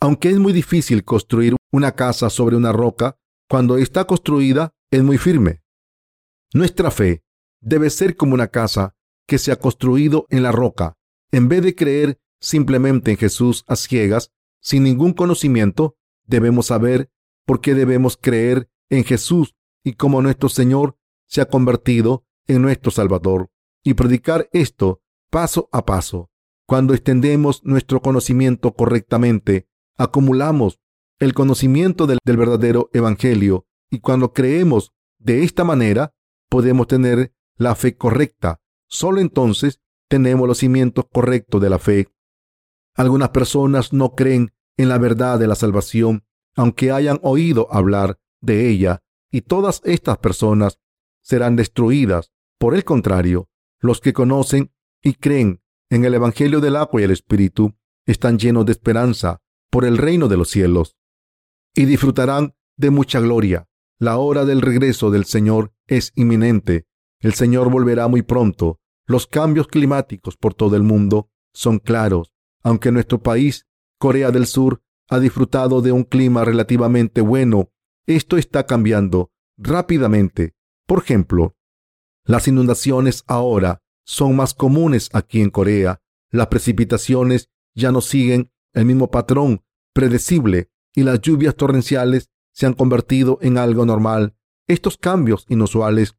Aunque 0.01 0.31
es 0.31 0.39
muy 0.39 0.53
difícil 0.53 1.05
construir 1.05 1.57
una 1.73 1.93
casa 1.93 2.31
sobre 2.31 2.57
una 2.57 2.73
roca, 2.73 3.19
cuando 3.49 3.79
está 3.79 4.05
construida 4.05 4.75
es 4.91 5.03
muy 5.03 5.19
firme. 5.19 5.63
Nuestra 6.55 6.91
fe 6.91 7.25
debe 7.61 7.91
ser 7.91 8.17
como 8.17 8.35
una 8.35 8.49
casa 8.49 8.95
que 9.27 9.39
se 9.39 9.53
ha 9.53 9.57
construido 9.57 10.27
en 10.31 10.43
la 10.43 10.53
roca. 10.53 10.97
En 11.31 11.49
vez 11.49 11.63
de 11.63 11.75
creer 11.75 12.21
simplemente 12.41 13.11
en 13.11 13.17
Jesús 13.17 13.65
a 13.67 13.77
ciegas, 13.77 14.33
sin 14.61 14.83
ningún 14.83 15.13
conocimiento, 15.13 15.97
debemos 16.25 16.67
saber 16.67 17.11
por 17.45 17.61
qué 17.61 17.75
debemos 17.75 18.17
creer 18.17 18.71
en 18.91 19.05
Jesús 19.05 19.55
y 19.85 19.95
cómo 19.95 20.23
nuestro 20.23 20.49
Señor 20.49 20.97
se 21.27 21.41
ha 21.41 21.47
convertido 21.47 22.25
en 22.47 22.63
nuestro 22.63 22.91
Salvador 22.91 23.51
y 23.83 23.95
predicar 23.95 24.49
esto 24.53 25.03
paso 25.31 25.69
a 25.73 25.85
paso. 25.85 26.31
Cuando 26.67 26.95
extendemos 26.95 27.63
nuestro 27.65 28.01
conocimiento 28.01 28.73
correctamente, 28.73 29.69
acumulamos 29.97 30.81
el 31.19 31.35
conocimiento 31.35 32.07
del, 32.07 32.19
del, 32.25 32.37
verdadero 32.37 32.91
Evangelio 32.93 33.67
y 33.91 34.01
cuando 34.01 34.33
creemos 34.33 34.93
de 35.19 35.43
esta 35.45 35.65
manera, 35.65 36.15
podemos 36.49 36.87
tener 36.87 37.33
la 37.59 37.75
fe 37.75 37.97
correcta. 37.97 38.61
Solo 38.89 39.21
entonces 39.21 39.81
tenemos 40.09 40.49
los 40.49 40.59
cimientos 40.59 41.05
correctos 41.13 41.61
de 41.61 41.69
la 41.69 41.79
fe. 41.79 42.09
Algunas 42.95 43.29
personas 43.31 43.93
no 43.93 44.15
creen 44.15 44.53
en 44.77 44.89
la 44.89 44.99
verdad 44.99 45.39
de 45.39 45.47
la 45.47 45.55
salvación, 45.55 46.25
aunque 46.57 46.91
hayan 46.91 47.21
oído 47.23 47.69
hablar 47.71 48.19
de 48.41 48.69
ella, 48.71 49.03
y 49.31 49.43
todas 49.43 49.83
estas 49.85 50.19
personas 50.19 50.79
serán 51.21 51.57
destruidas. 51.57 52.33
Por 52.59 52.75
el 52.75 52.85
contrario, 52.85 53.49
los 53.81 54.01
que 54.01 54.13
conocen 54.13 54.73
y 55.03 55.15
creen 55.15 55.61
en 55.91 56.05
el 56.05 56.15
Evangelio 56.15 56.61
del 56.61 56.77
agua 56.77 57.01
y 57.01 57.05
el 57.05 57.11
Espíritu 57.11 57.75
están 58.07 58.39
llenos 58.39 58.67
de 58.67 58.73
esperanza 58.73 59.43
por 59.71 59.85
el 59.85 59.99
reino 59.99 60.29
de 60.29 60.37
los 60.37 60.49
cielos 60.51 60.97
y 61.75 61.85
disfrutarán 61.85 62.55
de 62.77 62.91
mucha 62.91 63.21
gloria. 63.21 63.69
La 63.99 64.17
hora 64.19 64.45
del 64.45 64.63
regreso 64.63 65.11
del 65.11 65.25
Señor 65.25 65.73
es 65.87 66.13
inminente. 66.15 66.88
El 67.21 67.35
Señor 67.35 67.71
volverá 67.71 68.09
muy 68.09 68.23
pronto. 68.23 68.81
Los 69.07 69.27
cambios 69.27 69.69
climáticos 69.69 70.37
por 70.37 70.55
todo 70.55 70.77
el 70.77 70.83
mundo 70.83 71.31
son 71.53 71.79
claros. 71.79 72.33
Aunque 72.63 72.93
nuestro 72.93 73.23
país, 73.23 73.67
Corea 73.99 74.31
del 74.31 74.47
Sur, 74.47 74.83
ha 75.09 75.19
disfrutado 75.19 75.81
de 75.81 75.93
un 75.93 76.05
clima 76.05 76.45
relativamente 76.45 77.21
bueno, 77.21 77.71
esto 78.07 78.37
está 78.37 78.67
cambiando 78.67 79.31
rápidamente. 79.57 80.55
Por 80.87 81.01
ejemplo, 81.03 81.57
las 82.25 82.47
inundaciones 82.47 83.25
ahora 83.27 83.83
son 84.05 84.37
más 84.37 84.55
comunes 84.55 85.09
aquí 85.13 85.41
en 85.41 85.51
Corea. 85.51 86.03
Las 86.31 86.49
precipitaciones 86.49 87.51
ya 87.75 87.91
no 87.91 88.01
siguen 88.01 88.53
el 88.75 88.85
mismo 88.85 89.11
patrón 89.11 89.65
predecible 89.95 90.71
y 90.95 91.03
las 91.03 91.21
lluvias 91.21 91.57
torrenciales 91.57 92.31
se 92.53 92.67
han 92.67 92.75
convertido 92.75 93.39
en 93.41 93.57
algo 93.57 93.87
normal. 93.87 94.37
Estos 94.67 94.99
cambios 94.99 95.47
inusuales 95.49 96.18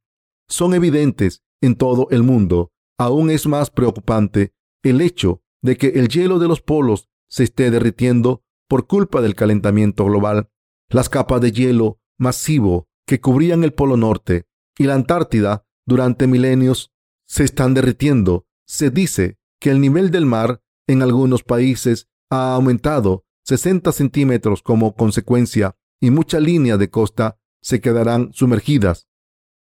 son 0.49 0.73
evidentes 0.73 1.43
en 1.61 1.75
todo 1.75 2.07
el 2.11 2.23
mundo. 2.23 2.71
Aún 2.97 3.29
es 3.29 3.47
más 3.47 3.69
preocupante 3.69 4.53
el 4.83 5.01
hecho 5.01 5.41
de 5.61 5.77
que 5.77 5.87
el 5.87 6.09
hielo 6.09 6.39
de 6.39 6.47
los 6.47 6.61
polos 6.61 7.09
se 7.29 7.43
esté 7.43 7.71
derritiendo 7.71 8.43
por 8.67 8.87
culpa 8.87 9.21
del 9.21 9.35
calentamiento 9.35 10.05
global. 10.05 10.49
Las 10.89 11.09
capas 11.09 11.41
de 11.41 11.51
hielo 11.51 11.99
masivo 12.17 12.87
que 13.05 13.21
cubrían 13.21 13.63
el 13.63 13.73
Polo 13.73 13.97
Norte 13.97 14.47
y 14.77 14.85
la 14.85 14.95
Antártida 14.95 15.65
durante 15.85 16.27
milenios 16.27 16.91
se 17.25 17.43
están 17.43 17.73
derritiendo. 17.73 18.45
Se 18.65 18.91
dice 18.91 19.37
que 19.59 19.69
el 19.71 19.81
nivel 19.81 20.11
del 20.11 20.25
mar 20.25 20.61
en 20.87 21.01
algunos 21.01 21.43
países 21.43 22.07
ha 22.29 22.53
aumentado 22.53 23.25
60 23.45 23.91
centímetros 23.91 24.61
como 24.61 24.95
consecuencia 24.95 25.75
y 25.99 26.11
muchas 26.11 26.41
líneas 26.41 26.79
de 26.79 26.89
costa 26.89 27.39
se 27.61 27.81
quedarán 27.81 28.31
sumergidas. 28.33 29.08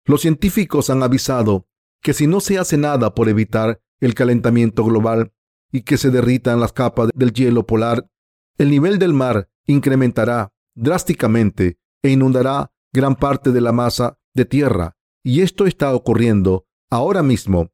Los 0.08 0.22
científicos 0.22 0.88
han 0.88 1.02
avisado 1.02 1.68
que 2.02 2.14
si 2.14 2.26
no 2.26 2.40
se 2.40 2.56
hace 2.56 2.78
nada 2.78 3.14
por 3.14 3.28
evitar 3.28 3.82
el 4.00 4.14
calentamiento 4.14 4.82
global 4.82 5.34
y 5.70 5.82
que 5.82 5.98
se 5.98 6.08
derritan 6.08 6.60
las 6.60 6.72
capas 6.72 7.10
del 7.14 7.34
hielo 7.34 7.66
polar, 7.66 8.08
el 8.56 8.70
nivel 8.70 8.98
del 8.98 9.12
mar 9.12 9.50
incrementará 9.66 10.50
drásticamente 10.74 11.78
e 12.02 12.08
inundará 12.08 12.72
gran 12.90 13.16
parte 13.16 13.52
de 13.52 13.60
la 13.60 13.72
masa 13.72 14.18
de 14.32 14.46
tierra 14.46 14.96
y 15.22 15.42
esto 15.42 15.66
está 15.66 15.94
ocurriendo 15.94 16.66
ahora 16.88 17.22
mismo. 17.22 17.70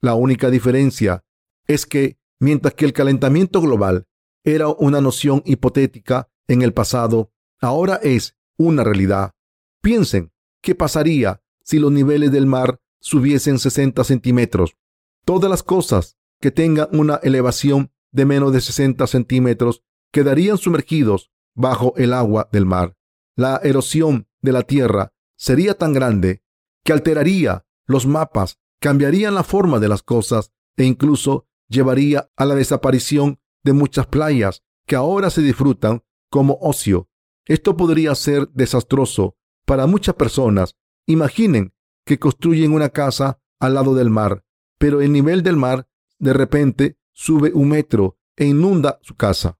La 0.00 0.14
única 0.14 0.50
diferencia 0.50 1.24
es 1.68 1.86
que 1.86 2.18
mientras 2.40 2.74
que 2.74 2.84
el 2.84 2.94
calentamiento 2.94 3.60
global 3.60 4.08
era 4.42 4.66
una 4.70 5.00
noción 5.00 5.40
hipotética 5.44 6.32
en 6.48 6.62
el 6.62 6.72
pasado, 6.72 7.30
ahora 7.60 8.00
es 8.02 8.36
una 8.58 8.82
realidad. 8.82 9.34
Piensen, 9.80 10.32
¿qué 10.60 10.74
pasaría 10.74 11.44
si 11.66 11.78
los 11.80 11.90
niveles 11.90 12.30
del 12.30 12.46
mar 12.46 12.80
subiesen 13.00 13.58
60 13.58 14.04
centímetros? 14.04 14.76
Todas 15.24 15.50
las 15.50 15.62
cosas 15.62 16.16
que 16.40 16.50
tengan 16.50 16.88
una 16.92 17.16
elevación 17.16 17.90
de 18.12 18.24
menos 18.24 18.52
de 18.52 18.60
60 18.60 19.06
centímetros 19.06 19.82
quedarían 20.12 20.58
sumergidos 20.58 21.32
bajo 21.54 21.94
el 21.96 22.12
agua 22.12 22.48
del 22.52 22.66
mar. 22.66 22.96
La 23.34 23.60
erosión 23.62 24.28
de 24.40 24.52
la 24.52 24.62
tierra 24.62 25.12
sería 25.36 25.74
tan 25.74 25.92
grande 25.92 26.42
que 26.84 26.92
alteraría 26.92 27.66
los 27.86 28.06
mapas, 28.06 28.58
cambiaría 28.80 29.30
la 29.30 29.42
forma 29.42 29.80
de 29.80 29.88
las 29.88 30.02
cosas 30.02 30.52
e 30.76 30.84
incluso 30.84 31.48
llevaría 31.68 32.30
a 32.36 32.44
la 32.44 32.54
desaparición 32.54 33.40
de 33.64 33.72
muchas 33.72 34.06
playas 34.06 34.62
que 34.86 34.94
ahora 34.94 35.30
se 35.30 35.42
disfrutan 35.42 36.04
como 36.30 36.58
ocio. 36.60 37.08
Esto 37.44 37.76
podría 37.76 38.14
ser 38.14 38.48
desastroso 38.50 39.36
para 39.64 39.86
muchas 39.86 40.14
personas. 40.14 40.76
Imaginen 41.06 41.72
que 42.04 42.18
construyen 42.18 42.72
una 42.72 42.90
casa 42.90 43.40
al 43.60 43.74
lado 43.74 43.94
del 43.94 44.10
mar, 44.10 44.44
pero 44.78 45.00
el 45.00 45.12
nivel 45.12 45.42
del 45.42 45.56
mar 45.56 45.88
de 46.18 46.32
repente 46.32 46.98
sube 47.12 47.52
un 47.54 47.68
metro 47.68 48.18
e 48.36 48.46
inunda 48.46 48.98
su 49.02 49.16
casa. 49.16 49.58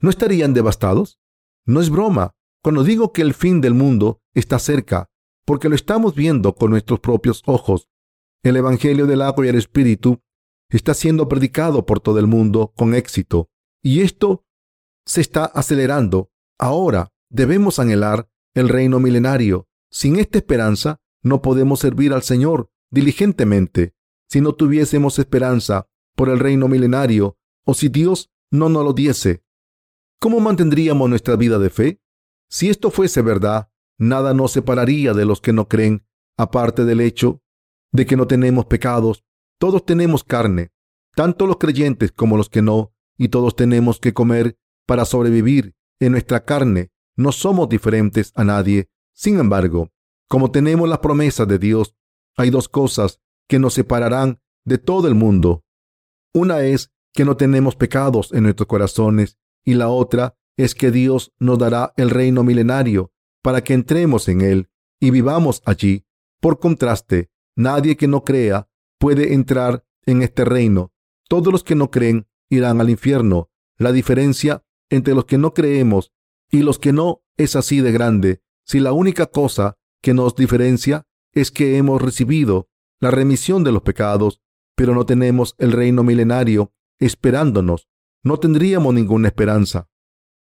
¿No 0.00 0.10
estarían 0.10 0.54
devastados? 0.54 1.18
No 1.66 1.80
es 1.80 1.90
broma 1.90 2.36
cuando 2.62 2.84
digo 2.84 3.12
que 3.12 3.22
el 3.22 3.34
fin 3.34 3.60
del 3.60 3.74
mundo 3.74 4.22
está 4.34 4.58
cerca 4.58 5.10
porque 5.44 5.68
lo 5.68 5.74
estamos 5.74 6.14
viendo 6.14 6.54
con 6.54 6.70
nuestros 6.70 7.00
propios 7.00 7.42
ojos. 7.46 7.88
El 8.42 8.56
Evangelio 8.56 9.06
del 9.06 9.22
agua 9.22 9.46
y 9.46 9.48
el 9.48 9.56
Espíritu 9.56 10.20
está 10.70 10.92
siendo 10.92 11.28
predicado 11.28 11.86
por 11.86 12.00
todo 12.00 12.18
el 12.18 12.26
mundo 12.26 12.72
con 12.76 12.94
éxito 12.94 13.50
y 13.82 14.02
esto 14.02 14.44
se 15.06 15.22
está 15.22 15.46
acelerando. 15.46 16.30
Ahora 16.58 17.12
debemos 17.30 17.78
anhelar 17.78 18.28
el 18.54 18.68
reino 18.68 19.00
milenario. 19.00 19.68
Sin 19.90 20.16
esta 20.16 20.38
esperanza 20.38 21.00
no 21.22 21.42
podemos 21.42 21.80
servir 21.80 22.12
al 22.12 22.22
Señor 22.22 22.70
diligentemente. 22.90 23.94
Si 24.28 24.40
no 24.40 24.54
tuviésemos 24.54 25.18
esperanza 25.18 25.88
por 26.14 26.28
el 26.28 26.38
reino 26.38 26.68
milenario 26.68 27.38
o 27.64 27.74
si 27.74 27.88
Dios 27.88 28.30
no 28.50 28.68
nos 28.68 28.84
lo 28.84 28.92
diese, 28.92 29.42
¿cómo 30.20 30.40
mantendríamos 30.40 31.08
nuestra 31.08 31.36
vida 31.36 31.58
de 31.58 31.70
fe? 31.70 32.00
Si 32.50 32.68
esto 32.68 32.90
fuese 32.90 33.22
verdad, 33.22 33.70
nada 33.98 34.34
nos 34.34 34.52
separaría 34.52 35.12
de 35.12 35.24
los 35.24 35.40
que 35.40 35.52
no 35.52 35.68
creen, 35.68 36.06
aparte 36.36 36.84
del 36.84 37.00
hecho 37.00 37.42
de 37.92 38.06
que 38.06 38.16
no 38.16 38.26
tenemos 38.26 38.66
pecados. 38.66 39.24
Todos 39.58 39.84
tenemos 39.84 40.24
carne, 40.24 40.70
tanto 41.14 41.46
los 41.46 41.58
creyentes 41.58 42.12
como 42.12 42.36
los 42.36 42.48
que 42.48 42.62
no, 42.62 42.94
y 43.16 43.28
todos 43.28 43.56
tenemos 43.56 43.98
que 43.98 44.14
comer 44.14 44.56
para 44.86 45.04
sobrevivir. 45.04 45.74
En 46.00 46.12
nuestra 46.12 46.44
carne 46.44 46.90
no 47.16 47.32
somos 47.32 47.68
diferentes 47.68 48.32
a 48.36 48.44
nadie. 48.44 48.88
Sin 49.18 49.40
embargo, 49.40 49.90
como 50.28 50.52
tenemos 50.52 50.88
las 50.88 51.00
promesas 51.00 51.48
de 51.48 51.58
Dios, 51.58 51.96
hay 52.36 52.50
dos 52.50 52.68
cosas 52.68 53.20
que 53.48 53.58
nos 53.58 53.74
separarán 53.74 54.40
de 54.64 54.78
todo 54.78 55.08
el 55.08 55.16
mundo. 55.16 55.64
Una 56.32 56.62
es 56.62 56.92
que 57.12 57.24
no 57.24 57.36
tenemos 57.36 57.74
pecados 57.74 58.32
en 58.32 58.44
nuestros 58.44 58.68
corazones 58.68 59.36
y 59.64 59.74
la 59.74 59.88
otra 59.88 60.38
es 60.56 60.76
que 60.76 60.92
Dios 60.92 61.32
nos 61.40 61.58
dará 61.58 61.92
el 61.96 62.10
reino 62.10 62.44
milenario 62.44 63.10
para 63.42 63.64
que 63.64 63.74
entremos 63.74 64.28
en 64.28 64.40
él 64.40 64.70
y 65.00 65.10
vivamos 65.10 65.62
allí. 65.64 66.06
Por 66.40 66.60
contraste, 66.60 67.28
nadie 67.56 67.96
que 67.96 68.06
no 68.06 68.22
crea 68.22 68.68
puede 69.00 69.34
entrar 69.34 69.84
en 70.06 70.22
este 70.22 70.44
reino. 70.44 70.92
Todos 71.28 71.52
los 71.52 71.64
que 71.64 71.74
no 71.74 71.90
creen 71.90 72.28
irán 72.48 72.80
al 72.80 72.88
infierno. 72.88 73.50
La 73.78 73.90
diferencia 73.90 74.64
entre 74.90 75.14
los 75.14 75.24
que 75.24 75.38
no 75.38 75.54
creemos 75.54 76.12
y 76.52 76.62
los 76.62 76.78
que 76.78 76.92
no 76.92 77.24
es 77.36 77.56
así 77.56 77.80
de 77.80 77.90
grande. 77.90 78.42
Si 78.68 78.80
la 78.80 78.92
única 78.92 79.26
cosa 79.26 79.78
que 80.02 80.12
nos 80.12 80.36
diferencia 80.36 81.06
es 81.32 81.50
que 81.50 81.78
hemos 81.78 82.02
recibido 82.02 82.68
la 83.00 83.10
remisión 83.10 83.64
de 83.64 83.72
los 83.72 83.82
pecados, 83.82 84.42
pero 84.76 84.94
no 84.94 85.06
tenemos 85.06 85.54
el 85.58 85.72
reino 85.72 86.02
milenario, 86.02 86.74
esperándonos, 87.00 87.88
no 88.22 88.38
tendríamos 88.38 88.92
ninguna 88.92 89.28
esperanza. 89.28 89.88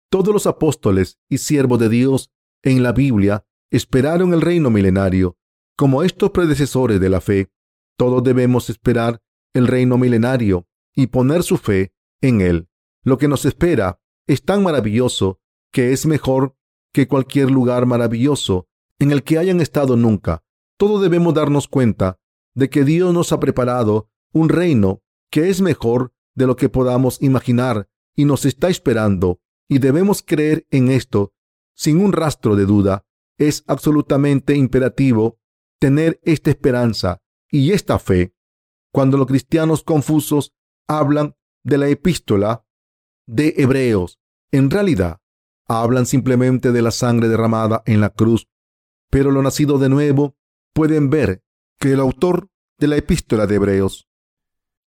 Todos 0.09 0.33
los 0.33 0.47
apóstoles 0.47 1.19
y 1.29 1.39
siervos 1.39 1.77
de 1.79 1.89
Dios 1.89 2.31
en 2.63 2.83
la 2.83 2.93
Biblia 2.93 3.45
esperaron 3.69 4.33
el 4.33 4.41
reino 4.41 4.69
milenario. 4.69 5.37
Como 5.75 6.03
estos 6.03 6.31
predecesores 6.31 7.01
de 7.01 7.09
la 7.09 7.19
fe, 7.19 7.51
todos 7.97 8.23
debemos 8.23 8.69
esperar 8.69 9.21
el 9.53 9.67
reino 9.67 9.97
milenario 9.97 10.67
y 10.95 11.07
poner 11.07 11.43
su 11.43 11.57
fe 11.57 11.93
en 12.21 12.39
él. 12.39 12.69
Lo 13.03 13.17
que 13.17 13.27
nos 13.27 13.43
espera 13.43 13.99
es 14.25 14.45
tan 14.45 14.63
maravilloso 14.63 15.41
que 15.73 15.91
es 15.91 16.05
mejor 16.05 16.55
que 16.95 17.09
cualquier 17.09 17.51
lugar 17.51 17.85
maravilloso 17.85 18.69
en 18.99 19.11
el 19.11 19.21
que 19.23 19.37
hayan 19.37 19.59
estado 19.59 19.97
nunca. 19.97 20.45
Todos 20.77 21.01
debemos 21.01 21.33
darnos 21.33 21.67
cuenta 21.67 22.21
de 22.53 22.69
que 22.69 22.85
Dios 22.85 23.13
nos 23.13 23.33
ha 23.33 23.39
preparado 23.41 24.09
un 24.31 24.47
reino 24.47 25.03
que 25.29 25.49
es 25.49 25.59
mejor 25.59 26.13
de 26.35 26.47
lo 26.47 26.55
que 26.55 26.69
podamos 26.69 27.21
imaginar 27.21 27.89
y 28.15 28.23
nos 28.23 28.45
está 28.45 28.69
esperando 28.69 29.41
y 29.67 29.79
debemos 29.79 30.23
creer 30.25 30.67
en 30.71 30.89
esto 30.89 31.33
sin 31.75 31.99
un 31.99 32.13
rastro 32.13 32.55
de 32.55 32.65
duda. 32.65 33.05
Es 33.37 33.65
absolutamente 33.67 34.55
imperativo 34.55 35.37
tener 35.81 36.21
esta 36.23 36.49
esperanza 36.49 37.21
y 37.51 37.73
esta 37.73 37.99
fe. 37.99 38.33
Cuando 38.93 39.17
los 39.17 39.27
cristianos 39.27 39.83
confusos 39.83 40.53
hablan 40.87 41.35
de 41.61 41.77
la 41.77 41.89
epístola 41.89 42.65
de 43.27 43.53
Hebreos, 43.57 44.17
en 44.51 44.71
realidad 44.71 45.19
hablan 45.67 46.05
simplemente 46.05 46.71
de 46.71 46.81
la 46.81 46.91
sangre 46.91 47.27
derramada 47.27 47.81
en 47.85 48.01
la 48.01 48.09
cruz, 48.09 48.47
pero 49.09 49.31
lo 49.31 49.41
nacido 49.41 49.77
de 49.77 49.89
nuevo 49.89 50.35
pueden 50.73 51.09
ver 51.09 51.43
que 51.79 51.93
el 51.93 51.99
autor 51.99 52.49
de 52.77 52.87
la 52.87 52.97
epístola 52.97 53.47
de 53.47 53.55
Hebreos 53.55 54.07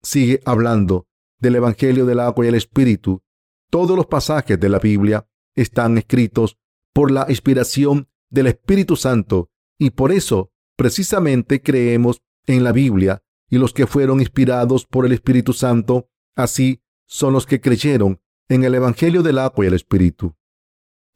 sigue 0.03 0.41
hablando 0.45 1.07
del 1.39 1.57
Evangelio 1.57 2.07
del 2.07 2.21
agua 2.21 2.45
y 2.45 2.49
el 2.49 2.55
Espíritu. 2.55 3.23
Todos 3.71 3.97
los 3.97 4.07
pasajes 4.07 4.59
de 4.59 4.69
la 4.69 4.79
Biblia 4.79 5.27
están 5.55 5.99
escritos 5.99 6.59
por 6.93 7.11
la 7.11 7.27
inspiración 7.29 8.09
del 8.31 8.47
Espíritu 8.49 8.97
Santo 8.97 9.51
y 9.79 9.91
por 9.91 10.13
eso 10.13 10.53
precisamente 10.77 11.61
creemos 11.63 12.23
en 12.47 12.65
la 12.65 12.73
Biblia 12.73 13.23
y 13.51 13.59
los 13.59 13.73
que 13.73 13.87
fueron 13.87 14.21
inspirados 14.21 14.87
por 14.87 15.07
el 15.07 15.13
Espíritu 15.13 15.53
Santo, 15.53 16.09
así 16.35 16.83
son 17.07 17.33
los 17.33 17.47
que 17.47 17.61
creyeron 17.61 18.21
en 18.49 18.65
el 18.65 18.75
Evangelio 18.75 19.23
del 19.23 19.39
agua 19.39 19.65
y 19.65 19.69
el 19.69 19.75
Espíritu. 19.75 20.35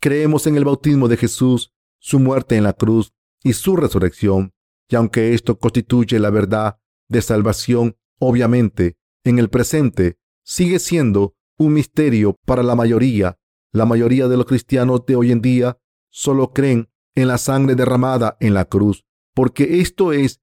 Creemos 0.00 0.46
en 0.46 0.56
el 0.56 0.64
bautismo 0.64 1.08
de 1.08 1.16
Jesús, 1.16 1.72
su 1.98 2.20
muerte 2.20 2.56
en 2.56 2.64
la 2.64 2.72
cruz 2.72 3.12
y 3.42 3.54
su 3.54 3.76
resurrección, 3.76 4.52
y 4.88 4.96
aunque 4.96 5.34
esto 5.34 5.58
constituye 5.58 6.18
la 6.18 6.30
verdad 6.30 6.78
de 7.08 7.22
salvación, 7.22 7.96
obviamente, 8.18 8.96
en 9.24 9.38
el 9.38 9.50
presente, 9.50 10.18
sigue 10.44 10.78
siendo 10.78 11.34
un 11.58 11.72
misterio 11.72 12.36
para 12.46 12.62
la 12.62 12.74
mayoría. 12.74 13.38
La 13.72 13.84
mayoría 13.84 14.28
de 14.28 14.36
los 14.36 14.46
cristianos 14.46 15.04
de 15.06 15.16
hoy 15.16 15.32
en 15.32 15.42
día 15.42 15.78
solo 16.10 16.52
creen 16.52 16.88
en 17.14 17.28
la 17.28 17.38
sangre 17.38 17.74
derramada 17.74 18.36
en 18.40 18.54
la 18.54 18.64
cruz, 18.64 19.04
porque 19.34 19.80
esto 19.80 20.12
es 20.12 20.40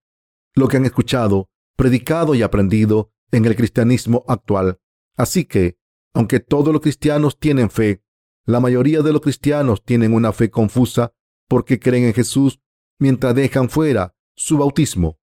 lo 0.54 0.68
que 0.68 0.78
han 0.78 0.86
escuchado, 0.86 1.50
predicado 1.76 2.36
y 2.36 2.41
aprendido 2.41 3.12
en 3.32 3.46
el 3.46 3.56
cristianismo 3.56 4.24
actual. 4.28 4.80
Así 5.15 5.46
que, 5.46 5.78
aunque 6.13 6.39
todos 6.39 6.72
los 6.72 6.82
cristianos 6.82 7.39
tienen 7.39 7.70
fe, 7.70 8.05
la 8.46 8.60
mayoría 8.60 9.02
de 9.02 9.12
los 9.12 9.22
cristianos 9.22 9.84
tienen 9.84 10.14
una 10.14 10.32
fe 10.32 10.50
confusa 10.50 11.14
porque 11.48 11.80
creen 11.80 12.06
en 12.06 12.14
Jesús 12.14 12.60
mientras 13.00 13.36
dejan 13.36 13.70
fuera 13.70 14.16
su 14.36 14.58
bautismo. 14.58 15.20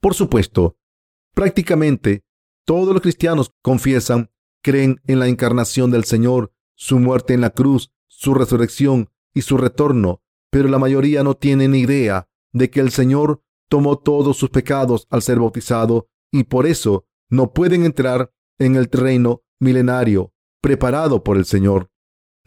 Por 0.00 0.14
supuesto, 0.14 0.76
prácticamente 1.34 2.24
todos 2.64 2.92
los 2.92 3.02
cristianos 3.02 3.52
confiesan, 3.62 4.30
creen 4.62 5.00
en 5.06 5.18
la 5.18 5.28
encarnación 5.28 5.90
del 5.90 6.04
Señor, 6.04 6.52
su 6.74 6.98
muerte 6.98 7.34
en 7.34 7.40
la 7.40 7.50
cruz, 7.50 7.92
su 8.08 8.34
resurrección 8.34 9.10
y 9.32 9.42
su 9.42 9.56
retorno, 9.56 10.22
pero 10.50 10.68
la 10.68 10.78
mayoría 10.78 11.22
no 11.22 11.34
tienen 11.34 11.74
idea 11.74 12.28
de 12.52 12.70
que 12.70 12.80
el 12.80 12.90
Señor 12.90 13.42
tomó 13.68 13.98
todos 13.98 14.36
sus 14.36 14.50
pecados 14.50 15.06
al 15.10 15.22
ser 15.22 15.38
bautizado 15.38 16.08
y 16.30 16.44
por 16.44 16.66
eso 16.66 17.06
no 17.28 17.52
pueden 17.52 17.84
entrar 17.84 18.32
en 18.58 18.76
el 18.76 18.86
reino 18.90 19.42
milenario 19.60 20.32
preparado 20.60 21.22
por 21.22 21.36
el 21.36 21.44
Señor. 21.44 21.90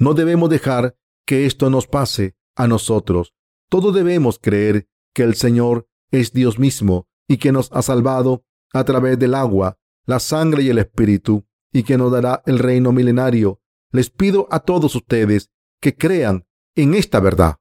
No 0.01 0.15
debemos 0.15 0.49
dejar 0.49 0.97
que 1.27 1.45
esto 1.45 1.69
nos 1.69 1.85
pase 1.85 2.35
a 2.55 2.67
nosotros. 2.67 3.35
Todos 3.69 3.93
debemos 3.93 4.39
creer 4.39 4.87
que 5.13 5.21
el 5.21 5.35
Señor 5.35 5.87
es 6.09 6.33
Dios 6.33 6.57
mismo 6.57 7.07
y 7.27 7.37
que 7.37 7.51
nos 7.51 7.71
ha 7.71 7.83
salvado 7.83 8.43
a 8.73 8.83
través 8.83 9.19
del 9.19 9.35
agua, 9.35 9.77
la 10.07 10.19
sangre 10.19 10.63
y 10.63 10.69
el 10.69 10.79
Espíritu, 10.79 11.45
y 11.71 11.83
que 11.83 11.99
nos 11.99 12.11
dará 12.11 12.41
el 12.47 12.57
reino 12.57 12.91
milenario. 12.91 13.61
Les 13.91 14.09
pido 14.09 14.47
a 14.49 14.61
todos 14.61 14.95
ustedes 14.95 15.51
que 15.79 15.95
crean 15.95 16.47
en 16.75 16.95
esta 16.95 17.19
verdad. 17.19 17.57